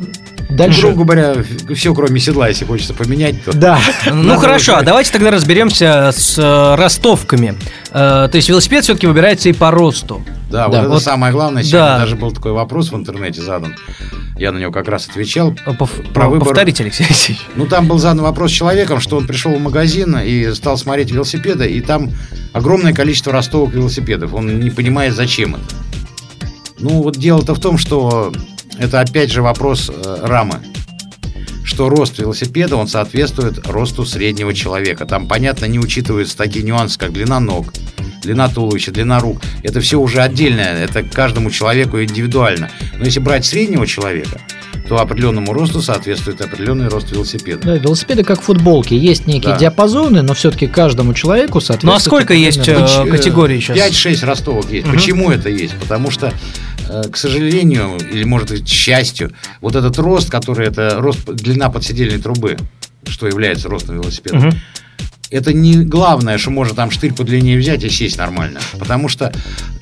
[0.50, 0.82] дальше...
[0.88, 1.34] Грубо говоря,
[1.74, 3.78] все кроме седла, если хочется поменять, то Да.
[4.12, 7.54] Ну хорошо, а давайте тогда разберемся с э, ростовками.
[7.90, 9.06] Э, то есть велосипед все-таки
[9.38, 10.22] выбирается и по росту.
[10.50, 11.62] Да, вот Да, это вот- самое главное.
[11.62, 11.98] Сегодня да.
[11.98, 13.74] даже был такой вопрос в интернете задан.
[14.38, 15.54] Я на него как раз отвечал.
[15.66, 17.44] Э, пов- Про выбор- Повторите, Алексей Алексеевич.
[17.56, 21.66] Ну, там был задан вопрос человеком, что он пришел в магазин и стал смотреть велосипеды,
[21.68, 22.10] и там
[22.52, 24.32] огромное количество ростовок велосипедов.
[24.34, 25.64] Он не понимает, зачем это.
[26.80, 28.32] Ну, вот дело-то в том, что
[28.78, 30.60] это опять же вопрос э, рамы.
[31.68, 35.04] Что рост велосипеда, он соответствует росту среднего человека.
[35.04, 37.74] Там, понятно, не учитываются такие нюансы, как длина ног,
[38.22, 39.42] длина туловища, длина рук.
[39.62, 42.70] Это все уже отдельное, это каждому человеку индивидуально.
[42.98, 44.40] Но если брать среднего человека,
[44.88, 47.60] то определенному росту соответствует определенный рост велосипеда.
[47.62, 48.94] Да, велосипеды как футболки.
[48.94, 49.58] Есть некие Да.
[49.58, 51.92] диапазоны, но все-таки каждому человеку соответствует...
[51.92, 53.76] Ну а сколько есть э, Поч- категорий сейчас?
[53.76, 54.86] 5-6 ростовок есть.
[54.86, 54.96] Мгм.
[54.96, 55.74] Почему это есть?
[55.78, 56.32] Потому что,
[57.10, 62.18] к сожалению, или может быть к счастью, вот этот рост, который это рост длина подседельной
[62.20, 62.56] трубы,
[63.06, 64.50] что является ростом велосипеда, Мгм.
[65.30, 68.60] это не главное, что можно там штырь подлиннее взять и сесть нормально.
[68.78, 69.32] Потому что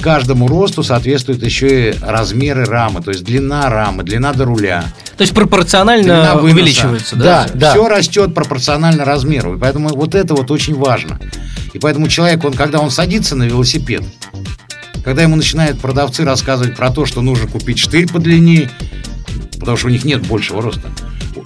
[0.01, 4.85] каждому росту соответствуют еще и размеры рамы, то есть длина рамы, длина до руля.
[5.17, 7.47] То есть пропорционально увеличивается, да?
[7.47, 7.71] Да, да.
[7.73, 9.57] Все растет пропорционально размеру.
[9.57, 11.19] И поэтому вот это вот очень важно.
[11.73, 14.03] И поэтому человек, он, когда он садится на велосипед,
[15.07, 18.69] когда ему начинают продавцы рассказывать про то, что нужно купить штырь подлиннее,
[19.61, 20.91] потому что у них нет большего роста.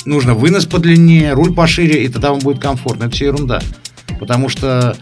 [0.07, 3.05] нужно вынос подлиннее, руль пошире, и тогда вам будет комфортно.
[3.05, 3.61] Это все ерунда.
[4.19, 4.97] Потому что,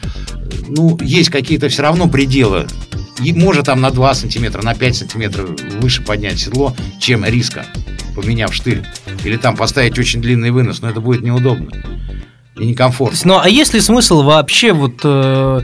[0.67, 2.67] ну, есть какие-то все равно пределы.
[3.23, 7.65] И может там на 2 сантиметра, на 5 сантиметров выше поднять седло, чем риска,
[8.17, 8.83] поменяв штырь.
[9.23, 11.71] Или там поставить очень длинный вынос, но это будет неудобно
[12.59, 13.19] и некомфортно.
[13.23, 15.63] Ну, а есть ли смысл вообще вот э,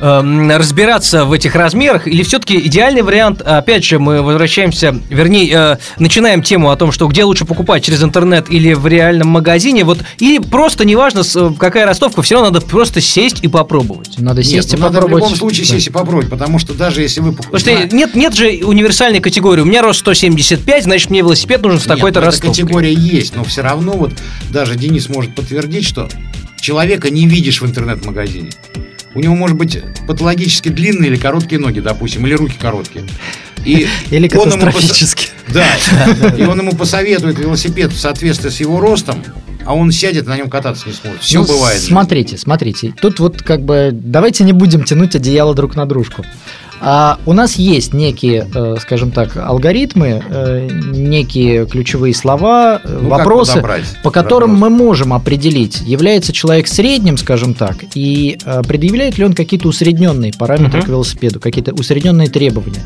[0.00, 6.42] разбираться в этих размерах, или все-таки идеальный вариант, опять же, мы возвращаемся, вернее, э, начинаем
[6.42, 10.38] тему о том, что где лучше покупать, через интернет или в реальном магазине, вот, или
[10.38, 14.18] просто, неважно, э, какая ростовка, все равно надо просто сесть и попробовать.
[14.18, 15.24] Надо Нет, сесть и ну, надо в попробовать.
[15.24, 15.72] любом случае Да.
[15.74, 17.96] сесть и попробовать, потому что даже если вы Потому что покупаете...
[17.96, 19.62] нет, нет же универсальной категории.
[19.62, 22.62] У меня рост 175, значит, мне велосипед нужен с такой-то Нет, ну, ростовкой.
[22.62, 24.12] категория есть, но все равно вот
[24.50, 26.08] даже Денис может подтвердить, что
[26.60, 28.50] человека не видишь в интернет-магазине.
[29.14, 33.04] У него может быть патологически длинные или короткие ноги, допустим, или руки короткие.
[33.64, 35.28] И Или он ему катастрофически.
[35.48, 35.64] Да,
[36.36, 39.24] и он ему посоветует велосипед в соответствии с его ростом,
[39.64, 41.22] а он сядет на нем кататься не сможет.
[41.22, 41.80] Все Ну, бывает.
[41.80, 42.94] Смотрите, смотрите.
[43.00, 46.24] Тут вот как бы давайте не будем тянуть одеяло друг на дружку.
[46.80, 53.08] А у нас есть некие, э, скажем так, алгоритмы, э, некие ключевые слова, э, Ну,
[53.08, 53.62] вопросы,
[54.02, 54.70] по которым вопрос?
[54.70, 60.78] мы можем определить, является человек средним, скажем так, и предъявляет ли он какие-то усредненные параметры
[60.78, 60.86] Мгм.
[60.86, 62.82] к велосипеду, какие-то усредненные требования.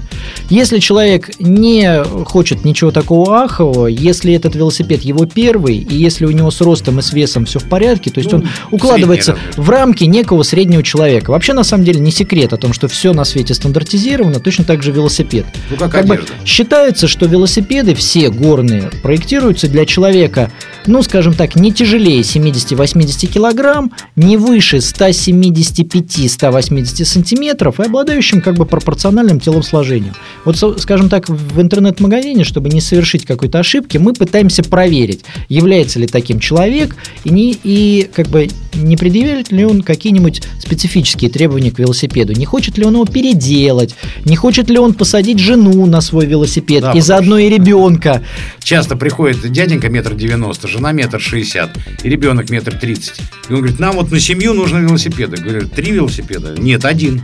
[0.48, 6.30] Если человек не хочет ничего такого ахового, если этот велосипед его первый, и если у
[6.30, 9.68] него с ростом и с весом все в порядке, то есть Ну, он укладывается в
[9.70, 11.30] рамки некого среднего человека.
[11.30, 14.82] Вообще, на самом деле, не секрет о том, что все на свете стандартизировано, точно так
[14.82, 15.44] же велосипед.
[15.70, 20.50] Ну, как, Как бы считается, что велосипеды все горные проектируются для человека,
[20.86, 28.66] ну, скажем так, не тяжелее 70-80 килограмм, не выше 175-180 сантиметров и обладающим как бы
[28.66, 30.14] пропорциональным телосложением.
[30.44, 36.06] Вот, скажем так, в интернет-магазине, чтобы не совершить какой-то ошибки, мы пытаемся проверить, является ли
[36.06, 41.78] таким человек и, не, и как бы не предъявляет ли он какие-нибудь специфические требования к
[41.78, 43.71] велосипеду, не хочет ли он его переделать,
[44.24, 48.22] не хочет ли он посадить жену на свой велосипед Да, и заодно и ребенка.
[48.62, 51.70] Часто приходит дяденька метр девяносто, жена метр шестьдесят,
[52.02, 53.20] и ребенок метр тридцать.
[53.48, 55.36] И он говорит, нам вот на семью нужно велосипеды.
[55.36, 56.54] Говорю, три велосипеда?
[56.58, 57.22] Нет, один.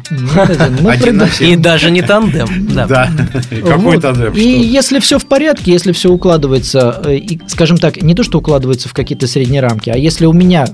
[0.84, 1.52] Один на семь.
[1.52, 2.68] И даже не тандем.
[2.74, 2.86] Да.
[2.86, 3.10] Да.
[3.50, 4.02] Какой Вот.
[4.02, 4.32] тандем?
[4.34, 4.62] И что?
[4.62, 8.88] если все в порядке, если все укладывается, э, и, скажем так, не то, что укладывается
[8.88, 10.66] в какие-то средние рамки, а если у меня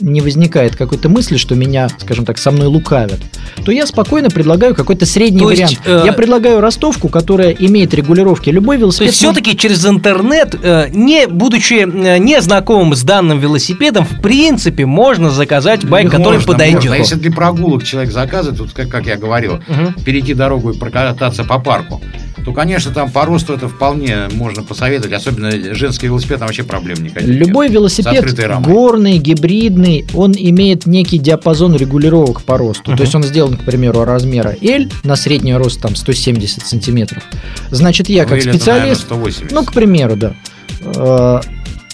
[0.00, 3.18] не возникает какой-то мысли, что меня, скажем так, со мной лукавят,
[3.64, 6.04] то я спокойно предлагаю какой-то средний То есть, вариант.
[6.04, 8.50] э, Я предлагаю ростовку, которая имеет регулировки.
[8.50, 9.06] Любой То велосипед...
[9.08, 14.86] есть все-таки через интернет, э, не будучи э, не знакомым с данным велосипедом, в принципе,
[14.86, 16.74] можно заказать байк, который Можно, подойдет.
[16.76, 16.94] можно.
[16.94, 19.94] А если для прогулок человек заказывает, вот как, как я говорил, Мгм.
[20.04, 22.00] перейти дорогу и прокататься по парку,
[22.44, 25.12] то, конечно, там по росту это вполне можно посоветовать.
[25.12, 27.46] Особенно женский велосипед, там вообще проблем никаких нет.
[27.46, 32.90] Любой С велосипед горный, гибридный, он имеет некий диапазон регулировок по росту.
[32.90, 32.96] Мгм.
[32.96, 37.22] То есть он сделан, к примеру, размера L на средний рост там 170 сантиметров.
[37.70, 39.52] Значит, я Ну, как или это, наверное, специалист, 180.
[39.52, 40.34] ну, к примеру, да.
[40.82, 41.40] Э,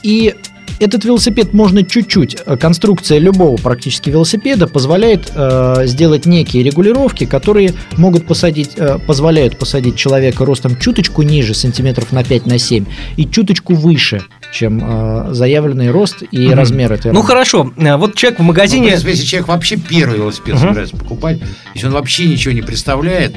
[0.03, 0.35] И
[0.79, 7.75] этот велосипед можно чуть-чуть, э, конструкция любого практически велосипеда позволяет э, сделать некие регулировки, которые
[7.97, 12.85] могут посадить, э, позволяют посадить человека ростом чуточку ниже, сантиметров на 5 на 7,
[13.17, 16.55] и чуточку выше, чем э, заявленный рост и Мгм.
[16.55, 17.27] размер этой Ну рамки.
[17.29, 18.89] хорошо, э, вот человек в Ну, в магазине...
[18.89, 20.63] принципе, если человек вообще первый велосипед Мгм.
[20.69, 21.41] собирается покупать,
[21.75, 23.35] если он вообще ничего не представляет,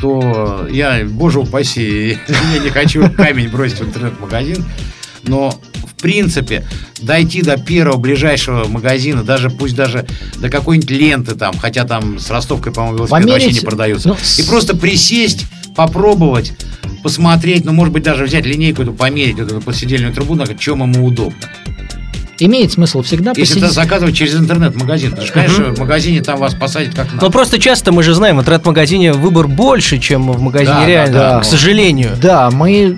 [0.00, 2.18] то я, боже упаси,
[2.54, 4.64] я не хочу камень бросить в интернет-магазин,
[5.24, 5.52] но
[6.00, 6.64] в принципе
[7.02, 10.06] дойти до первого ближайшего магазина, даже пусть даже
[10.38, 14.16] до какой-нибудь ленты там, хотя там с ростовкой, по-моему, велосипед Померить, вообще не продается, ну,
[14.38, 15.44] и просто присесть,
[15.76, 16.54] попробовать,
[17.02, 20.80] посмотреть, ну, может быть, даже взять линейку эту, померить, вот эту подседельную трубу, на чем
[20.80, 21.36] ему удобно.
[22.38, 23.74] Имеет смысл всегда Если это посидеть.
[23.74, 27.26] заказывать через интернет-магазин, потому что, конечно, в магазине там вас посадят как надо.
[27.26, 30.86] Но просто часто мы же знаем, в интернет-магазине выбор больше, чем в магазине Да, да,
[30.86, 31.40] реально, да.
[31.40, 32.16] к сожалению.
[32.22, 32.96] Да, мы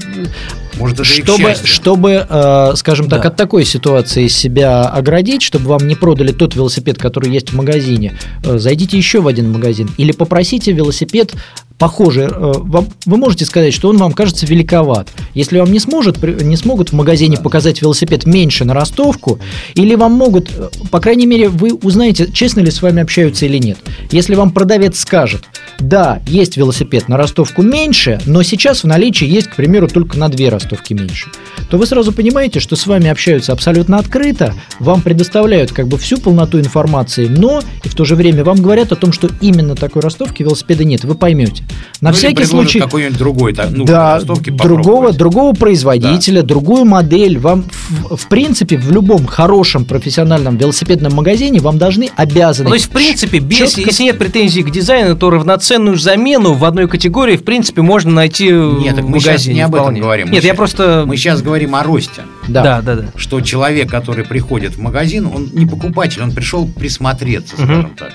[0.78, 3.28] Может, это чтобы, чтобы э, скажем так, Да.
[3.28, 8.16] от такой ситуации себя оградить, чтобы вам не продали тот велосипед, который есть в магазине,
[8.44, 11.34] э, зайдите еще в один магазин или попросите велосипед
[11.78, 12.26] похожий.
[12.26, 15.08] э, вам- вы можете сказать, что он вам кажется великоват.
[15.34, 19.40] Если вам не, сможет, не смогут в магазине показать велосипед меньше на ростовку,
[19.74, 23.58] или вам могут, э, по крайней мере, вы узнаете, честно ли с вами общаются или
[23.58, 23.78] нет.
[24.12, 25.42] Если вам продавец скажет,
[25.78, 30.28] да, есть велосипед на ростовку меньше, но сейчас в наличии есть, к примеру, только на
[30.28, 31.30] две ростовки меньше,
[31.70, 36.18] то вы сразу понимаете, что с вами общаются абсолютно открыто, вам предоставляют как бы всю
[36.18, 40.02] полноту информации, но и в то же время вам говорят о том, что именно такой
[40.02, 41.64] ростовки велосипеда нет, вы поймете.
[42.00, 42.80] На Ну, всякий случай...
[42.80, 47.38] какой-нибудь другой, так, ну, да, ростовки другого, другого производителя, другую модель.
[47.38, 52.64] Вам, в, в принципе, в любом хорошем профессиональном велосипедном магазине вам должны обязаны.
[52.64, 55.30] Ну, то есть, в принципе, без, Чётко- если нет претензий к дизайну, то
[55.62, 59.60] равноценную замену в одной категории, в принципе, можно найти Нет, так в мы сейчас не
[59.60, 60.00] об этом вполне.
[60.00, 60.26] говорим.
[60.28, 61.04] Мы Нет, я щас- просто...
[61.06, 62.22] Мы сейчас говорим о росте.
[62.48, 62.62] да.
[62.62, 63.04] Да, да, да.
[63.16, 68.12] Что человек, который приходит в магазин, он не покупатель, он пришел присмотреться, скажем так.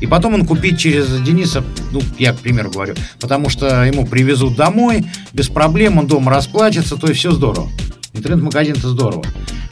[0.00, 4.56] И потом он купить через Дениса, ну, я к примеру говорю, потому что ему привезут
[4.56, 7.68] домой, без проблем, он дома расплачется, то есть все здорово.
[8.12, 9.24] Интернет-магазин это здорово.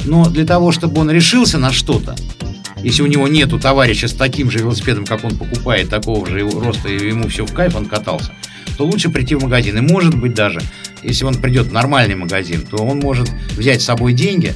[0.05, 2.15] Но для того, чтобы он решился на что-то,
[2.83, 6.61] если у него нету товарища с таким же велосипедом, как он покупает, такого же его
[6.61, 8.33] роста, и ему все в кайф, он катался,
[8.77, 9.77] то лучше прийти в магазин.
[9.79, 10.61] И может быть даже,
[11.03, 14.55] если он придет в нормальный магазин, то он может взять с собой деньги,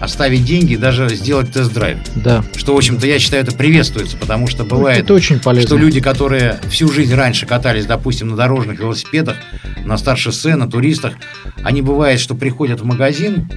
[0.00, 1.98] оставить деньги и даже сделать тест-драйв.
[2.16, 2.44] Да.
[2.56, 5.68] Что, в общем-то, я считаю, это приветствуется, потому что бывает, Это очень полезно.
[5.68, 9.36] что люди, которые всю жизнь раньше катались, допустим, на дорожных велосипедах,
[9.84, 11.14] на старшоссе, на туристах,
[11.62, 13.48] они бывает, что приходят в магазин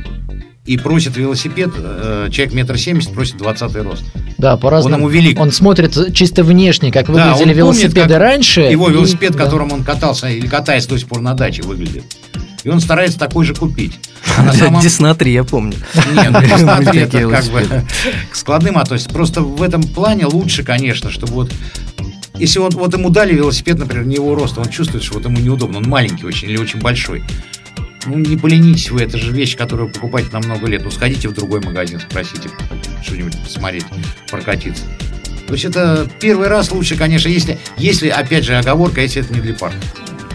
[0.66, 4.04] и просят велосипед, э, человек метр семьдесят просит 20 рост.
[4.38, 4.96] Да, по-разному.
[4.96, 5.40] Он ему велик.
[5.40, 8.62] Он смотрит чисто внешне, как Да, выглядели он помнит, велосипеды как раньше.
[8.62, 9.44] Его и- велосипед, да.
[9.44, 12.04] которым он катался или катается до сих пор на даче, выглядит.
[12.64, 13.94] И он старается такой же купить.
[14.38, 15.76] А на самом- Десна 3, я помню.
[16.14, 17.62] Нет, ну, просто Были это такие как бы
[18.32, 19.12] к складным относится.
[19.12, 21.52] Просто в этом плане лучше, конечно, чтобы вот
[22.38, 25.38] если он, вот ему дали велосипед, например, не его роста, он чувствует, что вот ему
[25.40, 27.24] неудобно, он маленький очень или очень большой.
[28.06, 30.84] Ну, не поленитесь вы, это же вещь, которую вы покупаете на много лет.
[30.84, 32.50] Ну, сходите в другой магазин, спросите
[33.02, 33.86] что-нибудь посмотреть,
[34.30, 34.84] прокатиться.
[35.48, 39.42] То есть это первый раз лучше, конечно, если, если опять же, оговорка, если это не
[39.42, 39.78] для парка.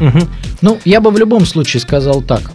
[0.00, 0.28] Мгм.
[0.62, 2.52] Ну, я бы в любом случае сказал так.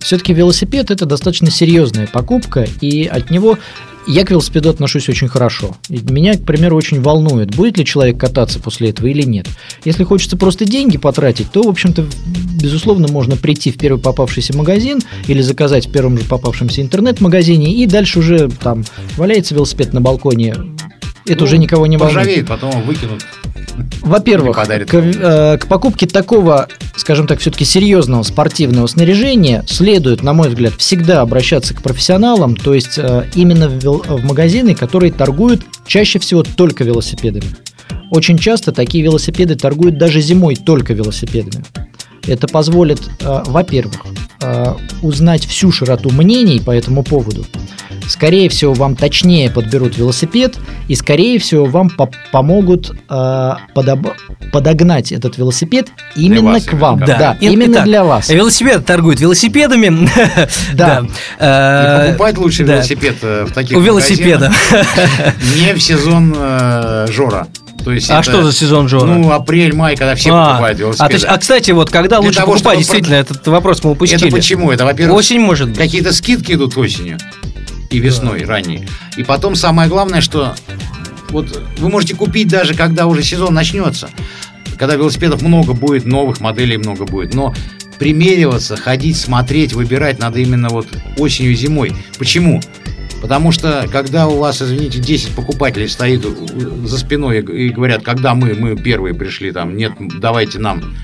[0.00, 3.58] все-таки велосипед это достаточно серьезная покупка, и от него
[4.06, 5.76] я к велосипеду отношусь очень хорошо.
[5.88, 9.46] И меня, к примеру, очень волнует, будет ли человек кататься после этого или нет.
[9.84, 12.04] Если хочется просто деньги потратить, то, в общем-то,
[12.60, 17.86] безусловно, можно прийти в первый попавшийся магазин или заказать в первом же попавшемся интернет-магазине, и
[17.86, 18.84] дальше уже там
[19.16, 20.54] валяется велосипед на балконе.
[21.26, 22.16] Это Ну, уже никого не волнует.
[22.16, 23.24] Поржавеет, потом выкинут.
[24.02, 30.48] Во-первых, к, э, к покупке такого, скажем так, все-таки серьезного спортивного снаряжения следует, на мой
[30.48, 36.18] взгляд, всегда обращаться к профессионалам, то есть э, именно в, в магазины, которые торгуют чаще
[36.18, 37.46] всего только велосипедами.
[38.10, 41.64] Очень часто такие велосипеды торгуют даже зимой только велосипедами.
[42.26, 43.96] Это позволит, э, во-первых,
[44.42, 47.44] э, узнать всю широту мнений по этому поводу.
[48.08, 50.56] Скорее всего, вам точнее подберут велосипед,
[50.88, 54.12] и скорее всего, вам по- помогут э, подоб-
[54.52, 56.98] подогнать этот велосипед именно вас, к вам.
[56.98, 57.36] Да, вам.
[57.40, 58.28] И- именно итак, для вас.
[58.28, 60.08] Велосипед торгует велосипедами.
[60.74, 61.00] Да.
[61.00, 61.08] И
[61.38, 62.74] Э, покупать лучше да.
[62.74, 64.52] велосипед в таких У велосипеда.
[65.56, 67.46] не в сезон э, жора.
[67.84, 69.06] То есть А это, что за сезон Жора?
[69.06, 71.10] Ну, апрель, май, когда все А, покупают велосипеды.
[71.10, 74.26] а, есть, а, кстати, вот когда Для лучше того, покупать, действительно, этот вопрос мы упустили.
[74.26, 74.72] Это почему?
[74.72, 75.78] Это, во-первых, Осень, может быть.
[75.78, 77.18] какие-то скидки идут осенью
[77.90, 78.88] и весной ранние.
[79.18, 80.54] И потом самое главное, что
[81.28, 84.08] вот вы можете купить даже, когда уже сезон начнется,
[84.78, 87.54] когда велосипедов много будет, новых моделей много будет, но
[87.98, 90.86] примериваться, ходить, смотреть, выбирать надо именно вот
[91.18, 91.94] осенью и зимой.
[92.18, 92.60] Почему?
[93.24, 96.26] Потому что, когда у вас, извините, 10 покупателей стоит
[96.84, 100.94] за спиной и говорят, когда мы, мы первые пришли, там, нет, давайте нам.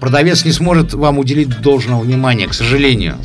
[0.00, 3.16] Продавец не сможет вам уделить должного внимания, к сожалению.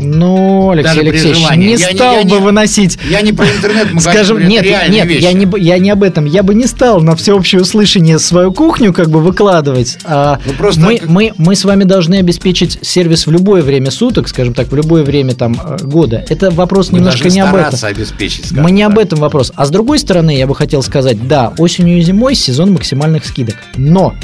[0.00, 3.46] Ну, Алексей Даже Алексеевич, не Я не- стал я бы не- выносить Я не про
[3.56, 5.22] интернет-магазин, Скажем, нет, нет, вещи.
[5.22, 6.24] я не, я не об этом.
[6.24, 9.98] Я бы не стал на всеобщее услышание свою кухню как бы выкладывать.
[10.04, 13.90] А Ну, просто мы, как- мы, мы с вами должны обеспечить сервис в любое время
[13.90, 16.24] суток, скажем так, в любое время там э, года.
[16.28, 17.78] Это вопрос Мы немножко не об этом.
[17.82, 19.52] обеспечить, Мы не об этом вопрос.
[19.54, 23.56] А с другой стороны, я бы хотел сказать, да, осенью и зимой сезон максимальных скидок.
[23.76, 24.14] Но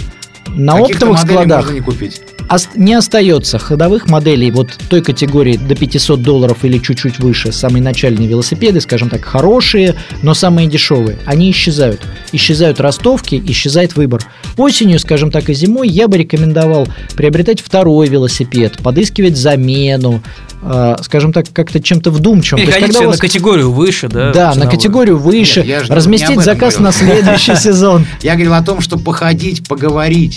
[0.49, 2.21] на Каких-то оптовых складах можно не купить.
[2.49, 7.83] Ост- не остается ходовых моделей вот той категории до 500 долларов или чуть-чуть выше, самые
[7.83, 12.03] начальные велосипеды, скажем так, хорошие, но самые дешевые, они исчезают.
[12.33, 14.23] Исчезают ростовки, исчезает выбор.
[14.59, 16.87] Осенью, скажем так, и зимой я бы рекомендовал
[17.17, 20.23] приобретать второй велосипед, подыскивать замену,
[20.63, 22.63] э, скажем так, как-то чем-то вдумчивым.
[22.65, 22.67] У
[23.03, 24.33] на вас- категорию выше, да?
[24.33, 26.83] да, на категорию выше, Нет, разместить заказ говорил.
[26.83, 28.07] на следующий сезон.
[28.23, 30.34] Я говорил о том, что походить, поговорить,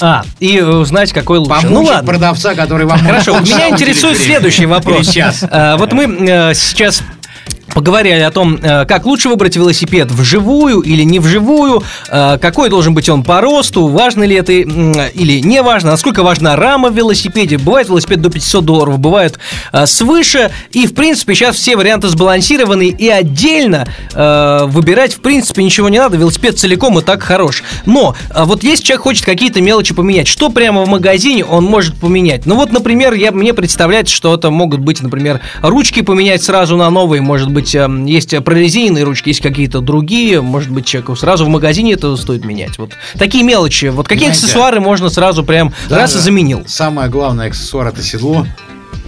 [0.00, 1.50] А, и узнать, какой лучше.
[1.62, 2.06] помучить Ну ладно.
[2.06, 5.06] продавца, который вам Хорошо, меня интересует следующий вопрос.
[5.06, 5.44] Или час.
[5.48, 7.02] А, Вот мы э, сейчас
[7.74, 12.94] поговорили о том, э, как лучше выбрать велосипед вживую или не вживую, э, какой должен
[12.94, 17.58] быть он по росту, важно ли это или не важно, насколько важна рама в велосипеде.
[17.58, 19.38] Бывает велосипед до 500 долларов, бывает
[19.72, 20.50] э, свыше.
[20.70, 26.16] И, в принципе, сейчас все варианты сбалансированы и отдельно выбирать, в принципе, ничего не надо.
[26.16, 27.64] Велосипед целиком и так хорош.
[27.84, 32.46] Но вот если человек хочет какие-то мелочи поменять, что прямо в магазине он может поменять?
[32.46, 36.88] Ну вот, например, я, мне представляется, что это могут быть, например, ручки поменять сразу на
[36.90, 41.48] новые, может быть, эм, есть прорезиненные ручки, есть какие-то другие, может быть, человеку сразу в
[41.48, 42.78] магазине это стоит менять.
[42.78, 43.86] Вот такие мелочи.
[43.86, 46.64] Вот какие Понимаете, аксессуары можно сразу прям раз и заменил?
[46.66, 48.46] Самое главное аксессуар это седло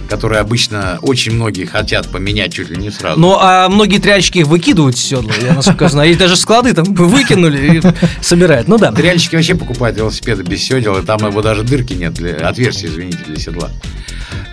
[0.07, 3.19] которые обычно очень многие хотят поменять чуть ли не сразу.
[3.19, 6.09] Ну, а многие тряльщики их выкидывают в седло, я насколько знаю.
[6.09, 7.81] Есть даже склады там выкинули и
[8.23, 8.67] собирают.
[8.67, 8.91] Ну да.
[8.91, 13.19] Тряльщики вообще покупают велосипеды без седел, и там его даже дырки нет, для, отверстия, извините,
[13.25, 13.69] для седла.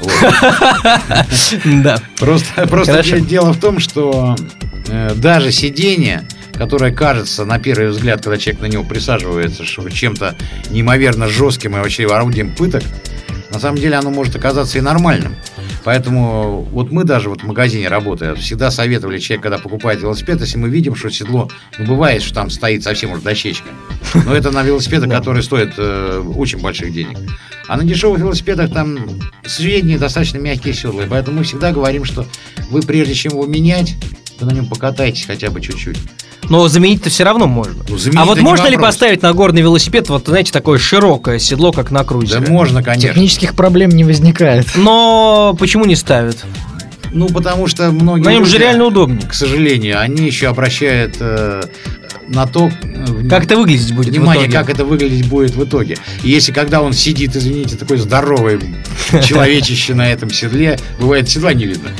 [1.64, 2.00] Да.
[2.18, 4.36] Просто, просто дело в том, что
[4.88, 10.36] э, даже сиденье, которое кажется на первый взгляд, когда человек на него присаживается, что чем-то
[10.70, 12.82] неимоверно жестким и вообще орудием пыток,
[13.54, 15.36] на самом деле оно может оказаться и нормальным.
[15.84, 20.58] Поэтому вот мы даже вот в магазине работая, всегда советовали человек, когда покупает велосипед, если
[20.58, 21.48] мы видим, что седло,
[21.78, 23.68] ну бывает, что там стоит совсем уже дощечка,
[24.26, 27.18] но это на велосипедах, которые стоят э, очень больших денег.
[27.68, 28.98] А на дешевых велосипедах там
[29.46, 32.26] средние, достаточно мягкие седла, и поэтому мы всегда говорим, что
[32.70, 33.94] вы прежде чем его менять,
[34.40, 35.98] вы на нем покатайтесь хотя бы чуть-чуть.
[36.48, 37.82] Но заменить-то все равно можно.
[37.88, 41.90] Ну, а вот можно ли поставить на горный велосипед, вот, знаете, такое широкое седло, как
[41.90, 42.40] на крузере?
[42.40, 43.08] Да можно, конечно.
[43.08, 44.66] Технических проблем не возникает.
[44.76, 46.44] Но почему не ставят?
[47.12, 48.24] Ну, потому что многие...
[48.24, 49.22] На нем же реально удобнее.
[49.22, 51.62] К сожалению, они еще обращают э,
[52.26, 52.70] на то...
[52.82, 55.96] Э, как это выглядеть будет Внимание, как это выглядеть будет в итоге.
[56.24, 58.58] И если когда он сидит, извините, такой здоровый
[59.22, 61.90] человечище на этом седле, бывает, седла не видно.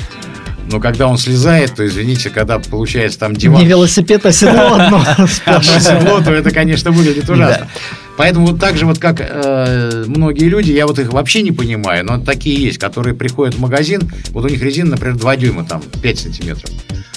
[0.71, 3.61] Но когда он слезает, то, извините, когда получается там диван...
[3.61, 5.05] Не велосипед, а седло одно.
[5.63, 7.69] Седло, то это, конечно, выглядит ужасно.
[8.17, 12.05] Поэтому вот так же, вот как э, многие люди, я вот их вообще не понимаю,
[12.05, 15.83] но такие есть, которые приходят в магазин, вот у них резина, например, 2 дюйма, там,
[16.01, 16.71] 5 сантиметров.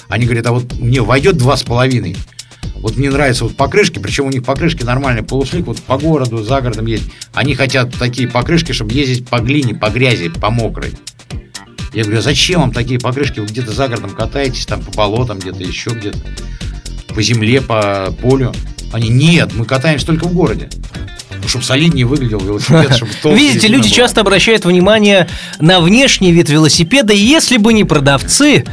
[0.08, 2.16] Они говорят, а вот мне войдет 2,5.
[2.80, 6.60] Вот мне нравятся вот покрышки, причем у них покрышки нормальные, полуслик, вот по городу, за
[6.60, 7.04] городом есть.
[7.32, 10.92] Они хотят такие покрышки, чтобы ездить по глине, по грязи, по мокрой.
[11.92, 13.40] Я говорю, а зачем вам такие покрышки?
[13.40, 16.18] Вы где-то за городом катаетесь, там по болотам, где-то еще где-то,
[17.14, 18.52] по земле, по полю.
[18.92, 20.68] Они, нет, мы катаемся только в городе
[21.48, 25.28] чтобы солиднее выглядел велосипед, чтобы Видите, люди часто обращают внимание
[25.58, 28.64] на внешний вид велосипеда, и если бы не продавцы,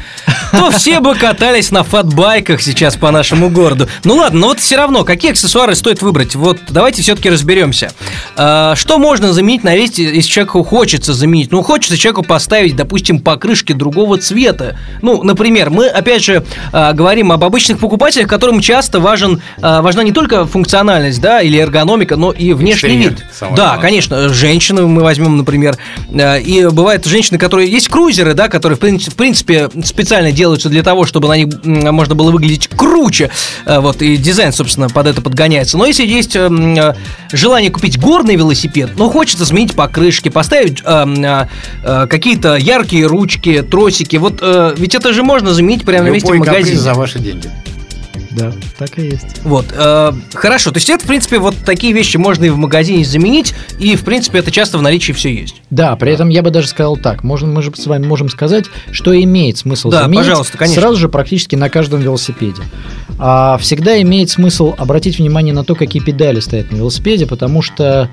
[0.51, 3.87] то все бы катались на фатбайках сейчас по нашему городу.
[4.03, 6.35] Ну ладно, но вот все равно, какие аксессуары стоит выбрать?
[6.35, 7.91] Вот давайте все-таки разберемся.
[8.35, 11.51] А, что можно заменить на весь, если человеку хочется заменить?
[11.51, 14.77] Ну, хочется человеку поставить, допустим, покрышки другого цвета.
[15.01, 20.03] Ну, например, мы, опять же, а, говорим об обычных покупателях, которым часто важен, а, важна
[20.03, 23.25] не только функциональность, да, или эргономика, но и внешний вид.
[23.39, 23.81] Да, главное.
[23.81, 25.77] конечно, женщины мы возьмем, например,
[26.11, 31.05] э, и бывают женщины, которые есть крузеры, да, которые в принципе специально делаются для того,
[31.05, 33.29] чтобы на них можно было выглядеть круче,
[33.65, 35.77] э, вот и дизайн, собственно, под это подгоняется.
[35.77, 36.95] Но если есть э,
[37.31, 44.43] желание купить горный велосипед, но хочется сменить покрышки, поставить какие-то яркие ручки, тросики, вот
[44.77, 46.77] ведь это же можно заменить прямо на месте в магазине.
[46.77, 47.49] за ваши деньги.
[48.35, 49.41] Да, так и есть.
[49.43, 53.05] Вот, э, хорошо, то есть это, в принципе, вот такие вещи можно и в магазине
[53.05, 55.61] заменить, и, в принципе, это часто в наличии все есть.
[55.69, 58.65] Да, при этом я бы даже сказал так, можно, мы же с вами можем сказать,
[58.91, 60.81] что имеет смысл да, заменить пожалуйста, конечно.
[60.81, 62.61] сразу же практически на каждом велосипеде.
[63.17, 68.09] А всегда имеет смысл обратить внимание на то, какие педали стоят на велосипеде, потому что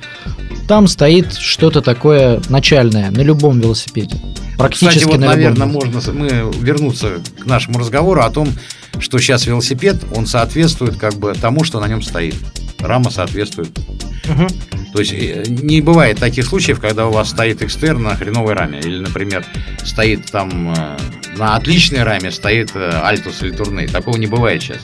[0.69, 4.21] там стоит что-то такое начальное на любом велосипеде.
[4.57, 8.49] Практически Кстати, вот, на наверное, можно мы вернуться к нашему разговору о том,
[8.99, 12.37] что сейчас велосипед, он соответствует как бы тому, что на нем стоит.
[12.79, 13.71] Рама соответствует.
[14.29, 14.47] Угу.
[14.93, 18.81] То есть э, не бывает таких случаев, когда у вас стоит экстерн на хреновой раме.
[18.81, 19.45] Или, например,
[19.85, 20.97] стоит там э,
[21.37, 23.87] на отличной раме стоит Альтус или Турней.
[23.87, 24.81] Такого не бывает сейчас.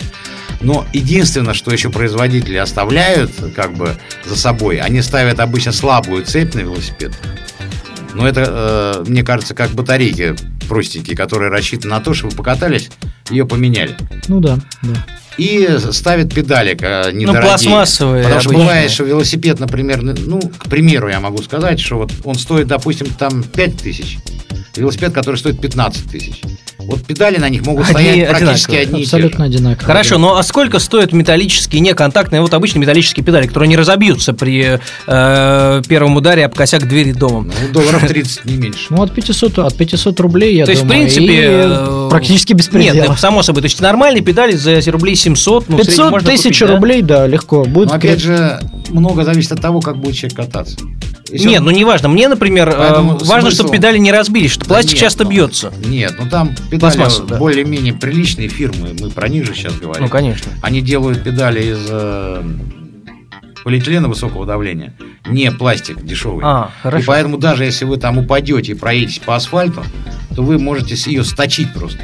[0.60, 3.96] Но единственное, что еще производители оставляют как бы
[4.26, 7.12] за собой, они ставят обычно слабую цепь на велосипед.
[8.14, 10.34] Но это, э, мне кажется, как батарейки
[10.68, 12.90] простенькие, которые рассчитаны на то, что вы покатались,
[13.30, 13.96] ее поменяли.
[14.28, 15.06] Ну да, да.
[15.38, 17.26] И ставят педалик э, недорогие.
[17.26, 21.98] Ну, пластмассовые Потому что бывает, что велосипед, например, ну, к примеру, я могу сказать, что
[21.98, 24.18] вот он стоит, допустим, там 5 тысяч.
[24.74, 26.42] Велосипед, который стоит 15 тысяч.
[26.88, 28.82] Вот педали на них могут Одни стоять практически одинаковые.
[28.82, 29.50] одни и те Абсолютно же.
[29.50, 29.86] одинаково.
[29.86, 30.20] Хорошо, да.
[30.22, 35.82] ну а сколько стоят металлические, неконтактные, вот обычные металлические педали, которые не разобьются при э,
[35.86, 37.52] первом ударе об косяк двери дома?
[37.62, 38.86] Ну, долларов 30 не меньше.
[38.88, 41.26] Ну, от 500, от 500 рублей, я то есть, в думаю, принципе...
[41.26, 43.14] и э, практически без Нет, предела.
[43.16, 43.60] само собой.
[43.60, 47.26] То есть, нормальные педали за рублей 700, ну, в среднем 500 можно тысяч рублей, да,
[47.26, 47.64] легко.
[47.66, 50.78] Будет Но опять же, много зависит от того, как будет человек кататься.
[51.30, 52.08] Если Нет, он- ну не важно.
[52.08, 55.24] Мне, например, э, Поэтому важно, смысл- чтобы педали не разбились, что Да пластик нет, часто
[55.24, 55.72] ну, бьется.
[55.86, 57.36] Нет, ну там педали да.
[57.36, 60.04] более-менее приличные фирмы, мы про них же сейчас говорим.
[60.04, 60.50] Ну, конечно.
[60.62, 62.42] Они делают педали из э,
[63.64, 64.94] полиэтилена высокого давления,
[65.26, 66.42] не пластик дешевый.
[66.44, 67.02] А, хорошо.
[67.02, 69.84] И поэтому даже если вы там упадете и проедете по асфальту,
[70.34, 72.00] то вы можете ее сточить просто.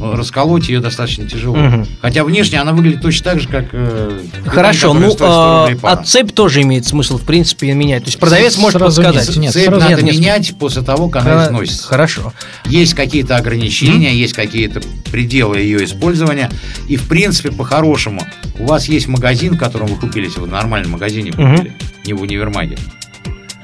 [0.00, 1.56] Расколоть ее достаточно тяжело.
[1.56, 1.86] Мгм.
[2.00, 5.92] Хотя внешне она выглядит точно так же, как э, Хорошо, ну, стоит 100 рублей а,
[5.92, 8.04] а цепь тоже имеет смысл, в принципе, менять.
[8.04, 9.36] То есть продавец Цепь может подсказать.
[9.36, 10.14] нет, Цепь сразу надо нет, нет.
[10.14, 11.86] менять после того, как она износится.
[11.88, 12.32] Хорошо.
[12.66, 14.80] Есть какие-то ограничения, есть какие-то
[15.10, 16.50] пределы ее использования.
[16.88, 18.22] И, в принципе, по-хорошему,
[18.58, 21.76] у вас есть магазин, в котором вы купили, если вы в нормальном магазине купили,
[22.06, 22.78] не в универмаге,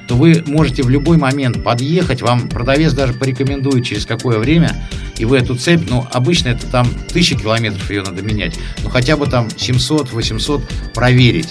[0.08, 5.24] то вы можете в любой момент подъехать, вам продавец даже порекомендует, через какое время, и
[5.24, 9.26] вы эту цепь, ну, обычно это там тысячи километров ее надо менять, но хотя бы
[9.26, 10.62] там 700-800
[10.94, 11.48] проверить.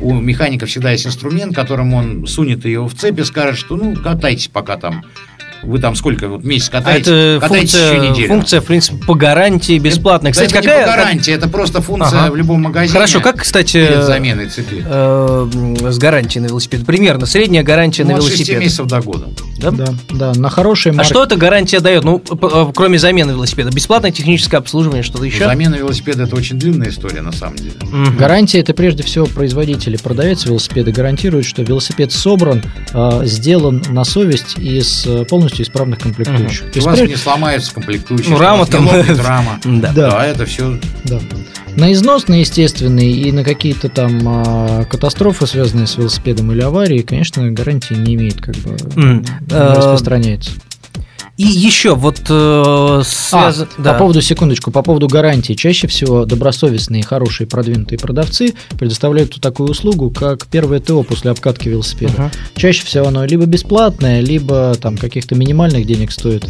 [0.00, 3.94] У механика всегда есть инструмент, которым он сунет ее в цепь и скажет, что ну
[3.94, 5.04] катайтесь пока там.
[5.64, 8.28] Вы там сколько, вот месяц А катаетесь, это катайтесь функция, еще неделю.
[8.28, 10.30] функция, в принципе, по гарантии бесплатная.
[10.32, 10.80] Это- Кстати, это какая...
[10.86, 12.32] не по гарантии, это просто функция Ага.
[12.32, 12.92] в любом магазине.
[12.92, 14.84] Хорошо, как, кстати, перед заменой цепи.
[14.86, 15.48] э,
[15.90, 16.84] с гарантией на велосипед?
[16.86, 18.60] Примерно, средняя гарантия Ну, на от 6 велосипед.
[18.60, 19.28] месяцев до года.
[19.58, 19.70] Да?
[19.70, 21.10] Да, да, на хорошие А марки.
[21.10, 22.04] что эта гарантия дает?
[22.04, 23.70] Ну, э, кроме замены велосипеда.
[23.70, 25.44] Бесплатное техническое обслуживание, что-то еще?
[25.44, 27.72] Замена велосипеда это очень длинная история на самом деле.
[27.82, 28.16] Мгм.
[28.16, 32.62] Гарантия это прежде всего производитель и продавец велосипеда гарантирует, что велосипед собран,
[32.92, 36.70] э, сделан на совесть из э, полностью исправных комплектующих.
[36.72, 38.88] То У вас прежде- не сломается комплектующая, Ну, рама там-
[39.24, 39.60] рама.
[39.64, 39.92] Да.
[39.92, 40.26] Да.
[40.26, 41.20] Это все да.
[41.76, 47.00] На износ, на естественный и на какие-то там а, катастрофы, связанные с велосипедом или аварии,
[47.02, 50.52] конечно, гарантии не имеет, как бы не э, распространяется.
[51.36, 53.92] И еще вот э, связ- А, да.
[53.94, 55.54] По поводу, секундочку, по поводу гарантии.
[55.54, 62.12] Чаще всего добросовестные, хорошие, продвинутые продавцы предоставляют такую услугу, как первое ТО после обкатки велосипеда.
[62.12, 62.30] Мгм.
[62.54, 66.46] Чаще всего оно либо бесплатное, либо там каких-то минимальных денег стоит.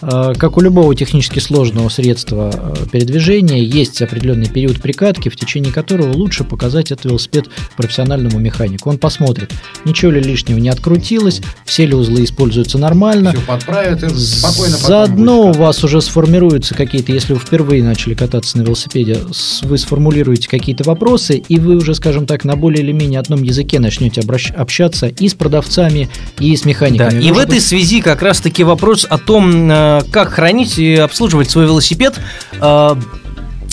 [0.00, 5.72] А, Как у любого технически сложного средства а, передвижения, есть определенный период прикатки, в течение
[5.72, 8.90] которого лучше показать этот велосипед профессиональному механику.
[8.90, 9.52] Он посмотрит,
[9.84, 13.32] ничего ли лишнего не открутилось, все ли узлы используются нормально.
[13.32, 18.14] все подправит и спокойно потом Заодно у вас уже сформируются какие-то, если вы впервые начали
[18.14, 19.18] кататься на велосипеде,
[19.62, 23.78] вы сформулируете какие-то вопросы, и вы уже, скажем так, на более или менее одном языке
[23.80, 26.08] начнете обращ- общаться и с продавцами,
[26.38, 27.22] и с Да, механиками.
[27.22, 30.94] и Вы в уже этой связи как раз-таки вопрос о том, э, как хранить и
[30.96, 32.18] обслуживать свой велосипед
[32.60, 32.94] э,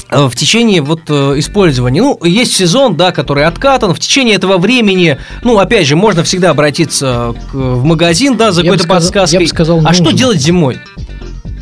[0.10, 2.02] в течение вот э, использования.
[2.02, 3.94] Ну, есть сезон, да, который откатан.
[3.94, 8.62] В течение этого времени, ну, опять же, можно всегда обратиться к- в магазин, да, за
[8.64, 9.34] какой-то подсказкой.
[9.36, 10.18] я бы сказал, а что нужно.
[10.18, 10.80] делать зимой?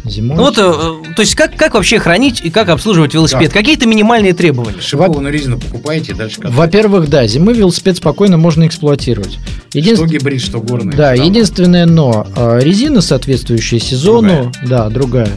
[0.05, 0.37] Зимой.
[0.37, 3.51] Ну, вот, э, то есть, как, как вообще хранить и как обслуживать велосипед?
[3.51, 3.61] Как?
[3.61, 4.79] Какие-то минимальные требования.
[4.81, 6.57] Шипованную резину покупаете и дальше катаете.
[6.57, 9.39] Во-первых, да, зимой велосипед спокойно можно эксплуатировать.
[9.69, 10.95] Что Единственное, гибрид, что горный.
[10.95, 15.29] Да, Там единственное но, а, резина, соответствующая сезону, да, другая.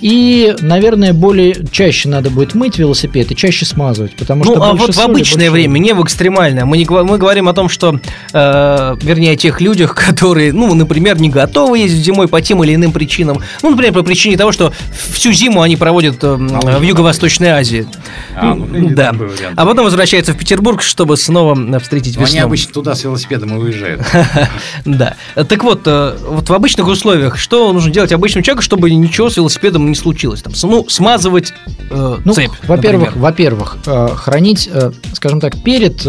[0.00, 4.74] И, наверное, более чаще надо будет мыть велосипед и чаще смазывать, потому что Ну, а
[4.74, 6.64] вот в обычное больше- время, не в экстремальное.
[6.64, 7.98] Мы, не, мы говорим о том, что,
[8.32, 12.74] э, вернее, о тех людях, которые, ну, например, не готовы ездить зимой по тем или
[12.74, 13.40] иным причинам.
[13.62, 14.72] Ну, например, по причине того, что
[15.12, 16.80] всю зиму они проводят э, м, лыжах.
[16.80, 17.86] в Юго-Восточной Азии.
[18.34, 19.12] А, ну, да.
[19.56, 22.46] А потом возвращаются в Петербург, чтобы снова э, встретить Но они весну.
[22.46, 24.02] обычно туда с велосипедом и уезжают.
[24.84, 25.14] Да.
[25.34, 29.36] Так вот, э, вот в обычных условиях, что нужно делать обычному человеку, чтобы ничего с
[29.36, 30.42] велосипедом не случилось?
[30.42, 31.52] Там, ну, смазывать
[31.90, 32.50] э, Ну, цепь.
[32.66, 33.76] во-первых, во-первых,
[34.16, 34.70] хранить,
[35.14, 36.00] скажем так, перед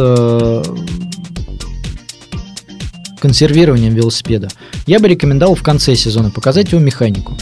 [3.20, 4.50] консервированием велосипеда,
[4.86, 7.36] я бы рекомендовал в конце сезона показать его механику.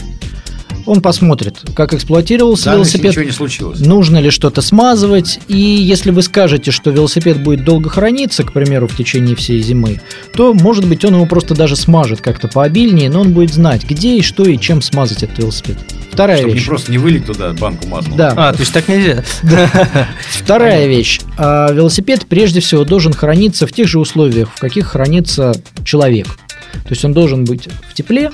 [0.86, 3.80] Он посмотрит, как эксплуатировался если велосипед, ничего не случилось.
[3.80, 8.86] нужно ли что-то смазывать, и если вы скажете, что велосипед будет долго храниться, к примеру,
[8.86, 10.00] в течение всей зимы,
[10.34, 14.16] то, может быть, он его просто даже смажет как-то пообильнее, но он будет знать, где
[14.16, 15.76] и что и чем смазать этот велосипед.
[16.12, 16.66] Вторая Чтобы не вещь.
[16.66, 18.16] просто не вылить туда банку масла.
[18.16, 19.22] Да, А, то есть так нельзя.
[20.30, 21.20] Вторая вещь.
[21.36, 25.52] А, велосипед прежде всего должен храниться в тех же условиях, в каких хранится
[25.84, 26.26] человек.
[26.72, 28.30] То есть он должен быть в тепле,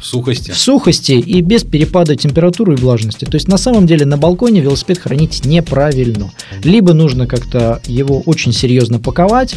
[0.00, 0.50] В сухости.
[0.50, 3.24] в сухости и без перепада температуры и влажности.
[3.24, 6.30] То есть на самом деле на балконе велосипед хранить неправильно.
[6.62, 9.54] Либо нужно как-то его очень серьезно паковать,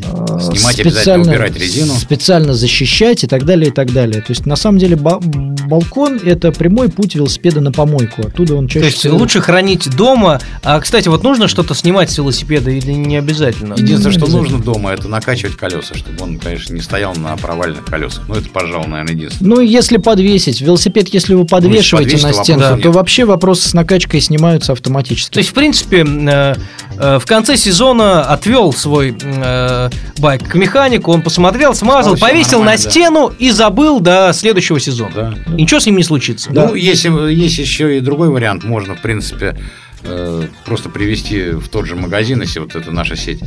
[0.00, 1.94] Снимать обязательно, убирать резину.
[1.94, 4.20] специально защищать и так далее, и так далее.
[4.20, 8.22] То есть, на самом деле, ба- балкон– это прямой путь велосипеда на помойку.
[8.22, 9.16] Оттуда он То чаще есть всего...
[9.16, 10.40] лучше хранить дома.
[10.62, 13.74] А, кстати, вот нужно что-то снимать с велосипеда или не обязательно?
[13.74, 14.56] Единственное, что обязательно.
[14.58, 18.22] нужно дома, это накачивать колеса, чтобы он, конечно, не стоял на провальных колесах.
[18.28, 19.56] Ну, это, пожалуй, наверное, единственное.
[19.56, 22.96] Ну, если подвесить, велосипед, если вы подвешиваете подвесить, на то стенку, вопросов то нет.
[22.96, 25.34] вообще вопросы с накачкой снимаются автоматически.
[25.34, 26.54] То есть, в принципе, э,
[26.98, 32.58] э, в конце сезона отвел свой э, байк к механику, он посмотрел, смазал, всё повесил
[32.58, 32.90] на нормально, да.
[32.90, 35.10] стену и забыл до следующего сезона.
[35.14, 35.54] Да.
[35.56, 36.50] И Ничего с ним не случится.
[36.50, 36.68] Да.
[36.68, 38.64] Ну, если, есть еще и другой вариант.
[38.64, 39.56] Можно, в принципе,
[40.04, 43.40] э, просто привезти в тот же магазин, если вот это наша сеть,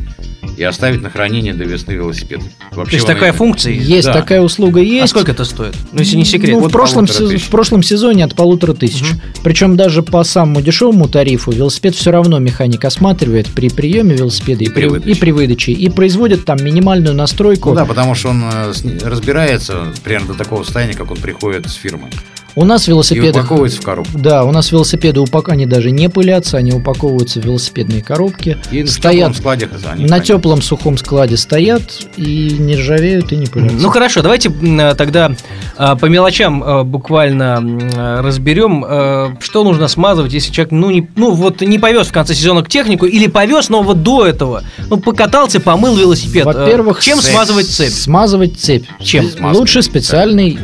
[0.57, 2.39] и оставить на хранение до весны велосипед.
[2.71, 3.87] Вообще То есть такая и- функция есть.
[3.89, 4.13] Есть да.
[4.13, 5.03] такая услуга, есть.
[5.05, 5.75] А сколько это стоит?
[5.91, 6.51] Ну, если не секрет.
[6.51, 7.45] Ну, в, От прошлом полутора сез- тысяч.
[7.45, 9.05] в прошлом сезоне от полутора тысяч.
[9.43, 14.67] Причем даже по самому дешевому тарифу велосипед все равно механик осматривает при приеме велосипеда и,
[14.67, 15.11] И при выдаче.
[15.11, 15.71] и при выдаче.
[15.71, 17.69] И производит там минимальную настройку.
[17.69, 18.71] Ну да, потому что он э,
[19.03, 22.09] разбирается примерно до такого состояния, как он приходит с фирмы.
[22.55, 23.39] У нас И велосипеды...
[23.39, 24.17] упаковывается в коробку.
[24.17, 25.49] Да, у нас велосипеды упак...
[25.49, 30.19] они даже не пылятся, они упаковываются в велосипедные коробки, И стоят теплом складе они на
[30.19, 33.77] теплом сухом складе стоят и не ржавеют и не пылятся.
[33.77, 35.31] Ну хорошо, давайте э, тогда
[35.77, 41.61] э, по мелочам э, буквально разберем, что нужно смазывать, если человек, ну, не, ну вот
[41.61, 45.59] не повез в конце сезона к технику, или повез, но вот до этого, ну покатался,
[45.59, 46.45] помыл велосипед.
[46.45, 47.31] Во-первых, чем цепь.
[47.31, 47.93] смазывать цепь?
[47.93, 48.85] Смазывать цепь.
[49.01, 49.29] Чем?
[49.29, 50.59] Смазкой Лучше специальной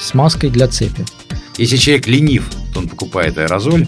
[0.00, 1.04] смазкой для цепи.
[1.58, 3.86] Если человек ленив, то он покупает аэрозоль.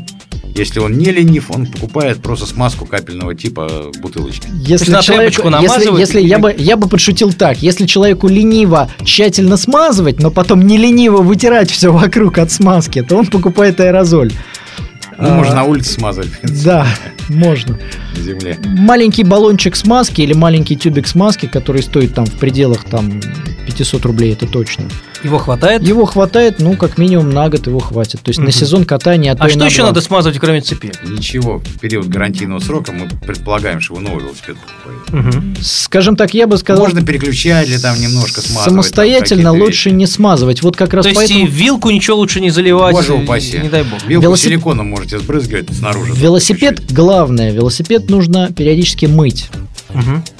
[0.54, 4.48] Если он не ленив, он покупает просто смазку капельного типа бутылочки.
[4.66, 8.90] Если на человеку, если, если или- я бы я бы подшутил так, если человеку лениво
[9.04, 14.32] тщательно смазывать, но потом не лениво вытирать все вокруг от смазки, то он покупает аэрозоль.
[15.18, 15.94] Ну, А, можно на улице
[16.40, 16.86] принципе, Да,
[17.28, 17.78] можно.
[18.16, 18.58] на земле.
[18.64, 23.20] Маленький баллончик смазки или маленький тюбик смазки, который стоит там в пределах там
[23.66, 24.84] 500 рублей, это точно.
[25.26, 25.82] Его хватает?
[25.82, 28.20] Его хватает, ну, как минимум на год его хватит.
[28.22, 28.46] То есть Мгм.
[28.46, 29.86] на сезон катания, а А что на еще два.
[29.88, 30.92] надо смазывать, кроме цепи?
[31.04, 35.38] Ничего, в период гарантийного срока мы предполагаем, что вы новый велосипед покупаете.
[35.38, 35.56] Мгм.
[35.60, 38.64] Скажем так, я бы сказал, Можно переключатели там немножко смазывать.
[38.64, 40.62] там самостоятельно какие-то лучше не смазывать.
[40.62, 41.40] Вот как раз То есть поэтому...
[41.40, 43.58] и вилку ничего лучше не заливать, Боже упаси.
[43.58, 44.02] не дай бог.
[44.06, 46.12] Вилку Велосип- силиконом можете сбрызгивать снаружи.
[46.14, 49.50] Велосипед главное, велосипед нужно периодически мыть.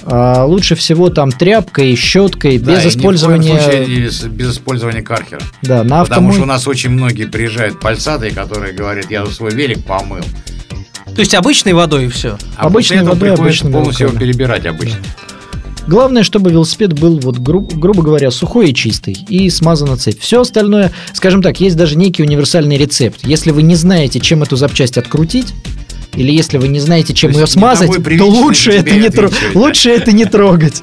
[0.03, 3.61] А, лучше всего там тряпкой, щеткой, Да, без и ни в коем использования.
[3.61, 5.41] случае с- без использования кархера.
[5.63, 9.85] Да, на Потому что у нас очень многие приезжают пальцатые, которые говорят, я свой велик
[9.85, 10.19] помыл.
[11.15, 12.37] То есть обычной водой и все.
[12.57, 14.99] А Обычной водой, обычными полностью его перебирать обычно.
[15.87, 20.19] Главное, чтобы велосипед был, вот, гру- грубо говоря, сухой и чистый, и смазана цепь.
[20.19, 23.21] Все остальное, скажем так, есть даже некий универсальный рецепт.
[23.23, 25.55] Если вы не знаете, чем эту запчасть открутить,
[26.17, 29.29] или если вы не знаете, чем То ее смазать, то лучше это, не да?
[29.55, 30.83] лучше это не трогать.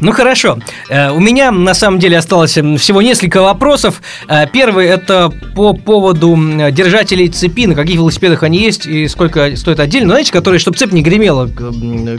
[0.00, 0.58] Ну хорошо.
[0.88, 4.00] Э, У меня на самом деле осталось всего несколько вопросов.
[4.28, 6.34] Э, Первый это по поводу
[6.72, 10.10] держателей цепи, на каких велосипедах они есть и сколько стоит отдельно.
[10.14, 11.46] Знаете, которые, чтобы цепь не гремела,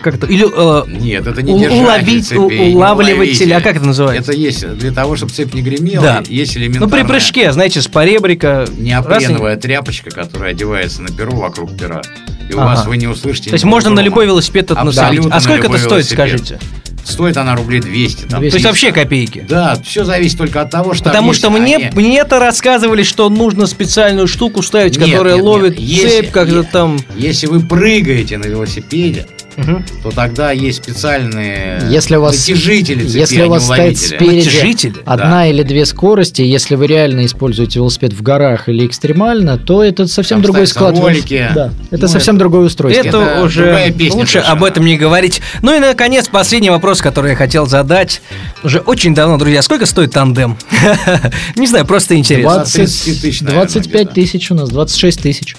[0.03, 4.31] как это, или э, Нет, это не уловить- не улавливатель, а как это называется?
[4.31, 6.23] Это есть для того, чтобы цепь не гремела, Да.
[6.27, 8.67] есть ну элементарная при прыжке, знаете, с поребрика.
[8.77, 12.03] неопреновая тряпочка, которая одевается на перо вокруг пера.
[12.51, 12.67] И у Ага.
[12.75, 14.05] вас вы не услышите То есть можно на грома.
[14.05, 15.25] любой велосипед это насадить.
[15.25, 16.17] А на сколько это стоит, велосипед.
[16.17, 16.59] скажите?
[17.05, 18.25] Стоит она рублей 200.
[18.25, 18.51] Там, 200.
[18.51, 19.43] То есть вообще копейки.
[19.47, 22.39] Да, все зависит только от того, что Потому есть, что а мне, не- мне это
[22.39, 25.79] рассказывали, что нужно специальную штуку ставить, Нет, которая нет, ловит нет.
[25.79, 26.99] Если- цепь, как-то там.
[27.15, 29.25] Если вы прыгаете на велосипеде,
[29.57, 29.83] Мгм.
[30.03, 33.97] то тогда есть специальные Если у вас- натяжители цепи, Если а у не вас стоит
[33.99, 34.93] спереди Натяжители?
[35.05, 40.07] одна или две скорости, если вы реально используете велосипед в горах или экстремально, то это
[40.07, 40.97] совсем Там другой склад.
[40.97, 41.47] ролики.
[41.53, 42.99] Да, это Ну, совсем это- другое устройство.
[43.07, 44.53] Это, Это уже песня лучше совершенно.
[44.57, 45.41] об этом не говорить.
[45.61, 48.21] Ну и, наконец, последний вопрос, который я хотел задать.
[48.63, 49.61] Уже очень давно, друзья.
[49.61, 50.57] Сколько стоит тандем?
[51.55, 52.53] Не знаю, просто интересно.
[52.55, 54.13] 20 30 тысяч, наверное, 25 где-то.
[54.15, 55.55] тысяч у нас, 26 тысяч.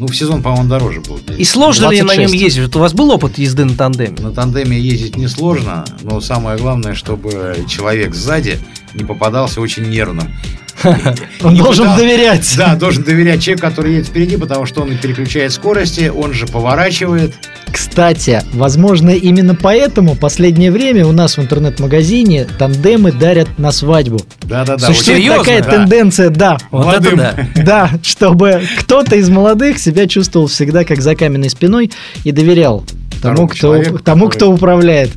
[0.00, 1.20] Ну, в сезон, по-моему, дороже был.
[1.36, 2.42] И сложно ли на нем 26.
[2.42, 2.62] ездить?
[2.62, 4.16] Вот у вас был опыт езды на тандеме?
[4.18, 8.58] На тандеме ездить несложно, но самое главное, чтобы человек сзади
[8.94, 10.34] не попадался очень нервным.
[11.42, 12.54] Он должен доверять.
[12.56, 16.46] Да, должен доверять человеку, который едет впереди, потому что он и переключает скорости, он же
[16.46, 17.34] поворачивает.
[17.72, 24.20] Кстати, возможно, именно поэтому последнее время у нас в интернет-магазине тандемы дарят на свадьбу.
[24.42, 24.86] Да-да-да.
[24.86, 25.44] Существует серьезно?
[25.44, 25.70] такая Да.
[25.70, 26.58] тенденция, да.
[26.70, 27.20] Вот Молодым.
[27.20, 27.62] это да.
[27.70, 31.90] Да, чтобы кто-то из молодых себя чувствовал всегда как за каменной спиной
[32.24, 32.84] и доверял
[33.22, 35.10] тому, кто, человеку, тому, который- кто управляет.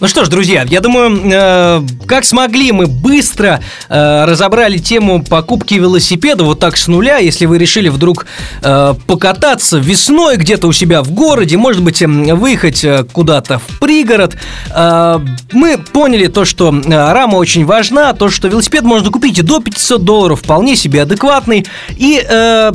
[0.00, 5.74] Ну что ж, друзья, я думаю, э, как смогли, мы быстро э, разобрали тему покупки
[5.74, 7.18] велосипеда вот так с нуля.
[7.18, 8.26] Если вы решили вдруг
[8.62, 13.80] э, покататься весной где-то у себя в городе, может быть, эм, выехать э, куда-то в
[13.80, 14.36] пригород,
[14.70, 15.18] э,
[15.50, 19.58] мы поняли то, что э, рама очень важна, то, что велосипед можно купить и до
[19.60, 21.66] 500 долларов, вполне себе адекватный.
[21.96, 22.70] И э,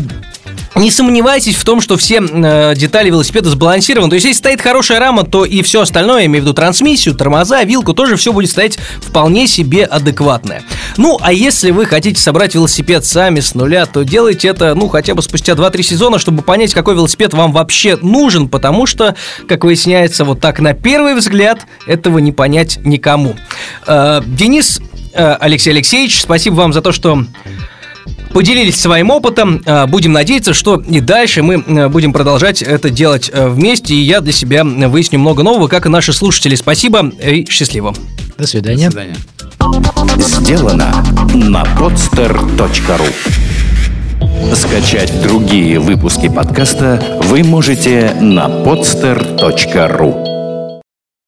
[0.75, 4.09] не сомневайтесь в том, что все э, детали велосипеда сбалансированы.
[4.09, 7.15] То есть, если стоит хорошая рама, то и все остальное, я имею в виду трансмиссию,
[7.15, 10.63] тормоза, вилку, тоже все будет стоять вполне себе адекватное.
[10.97, 15.13] Ну, а если вы хотите собрать велосипед сами с нуля, то делайте это, ну, хотя
[15.13, 19.15] бы спустя 2-3 сезона, чтобы понять, какой велосипед вам вообще нужен, потому что,
[19.47, 23.35] как выясняется, вот так на первый взгляд этого не понять никому.
[23.85, 24.81] Э, Денис
[25.13, 27.25] э, Алексей Алексеевич, спасибо вам за то, что
[28.33, 29.61] поделились своим опытом.
[29.65, 33.95] Э, будем надеяться, что и дальше мы э, будем продолжать это делать э, вместе.
[33.95, 36.55] И я для себя выясню много нового, как и наши слушатели.
[36.55, 37.93] Спасибо и счастливо.
[38.37, 38.89] До свидания.
[38.89, 39.15] До свидания.
[40.17, 40.93] Сделано
[41.33, 43.07] на podster.ru
[44.55, 50.32] Скачать другие выпуски подкаста вы можете на podster.ru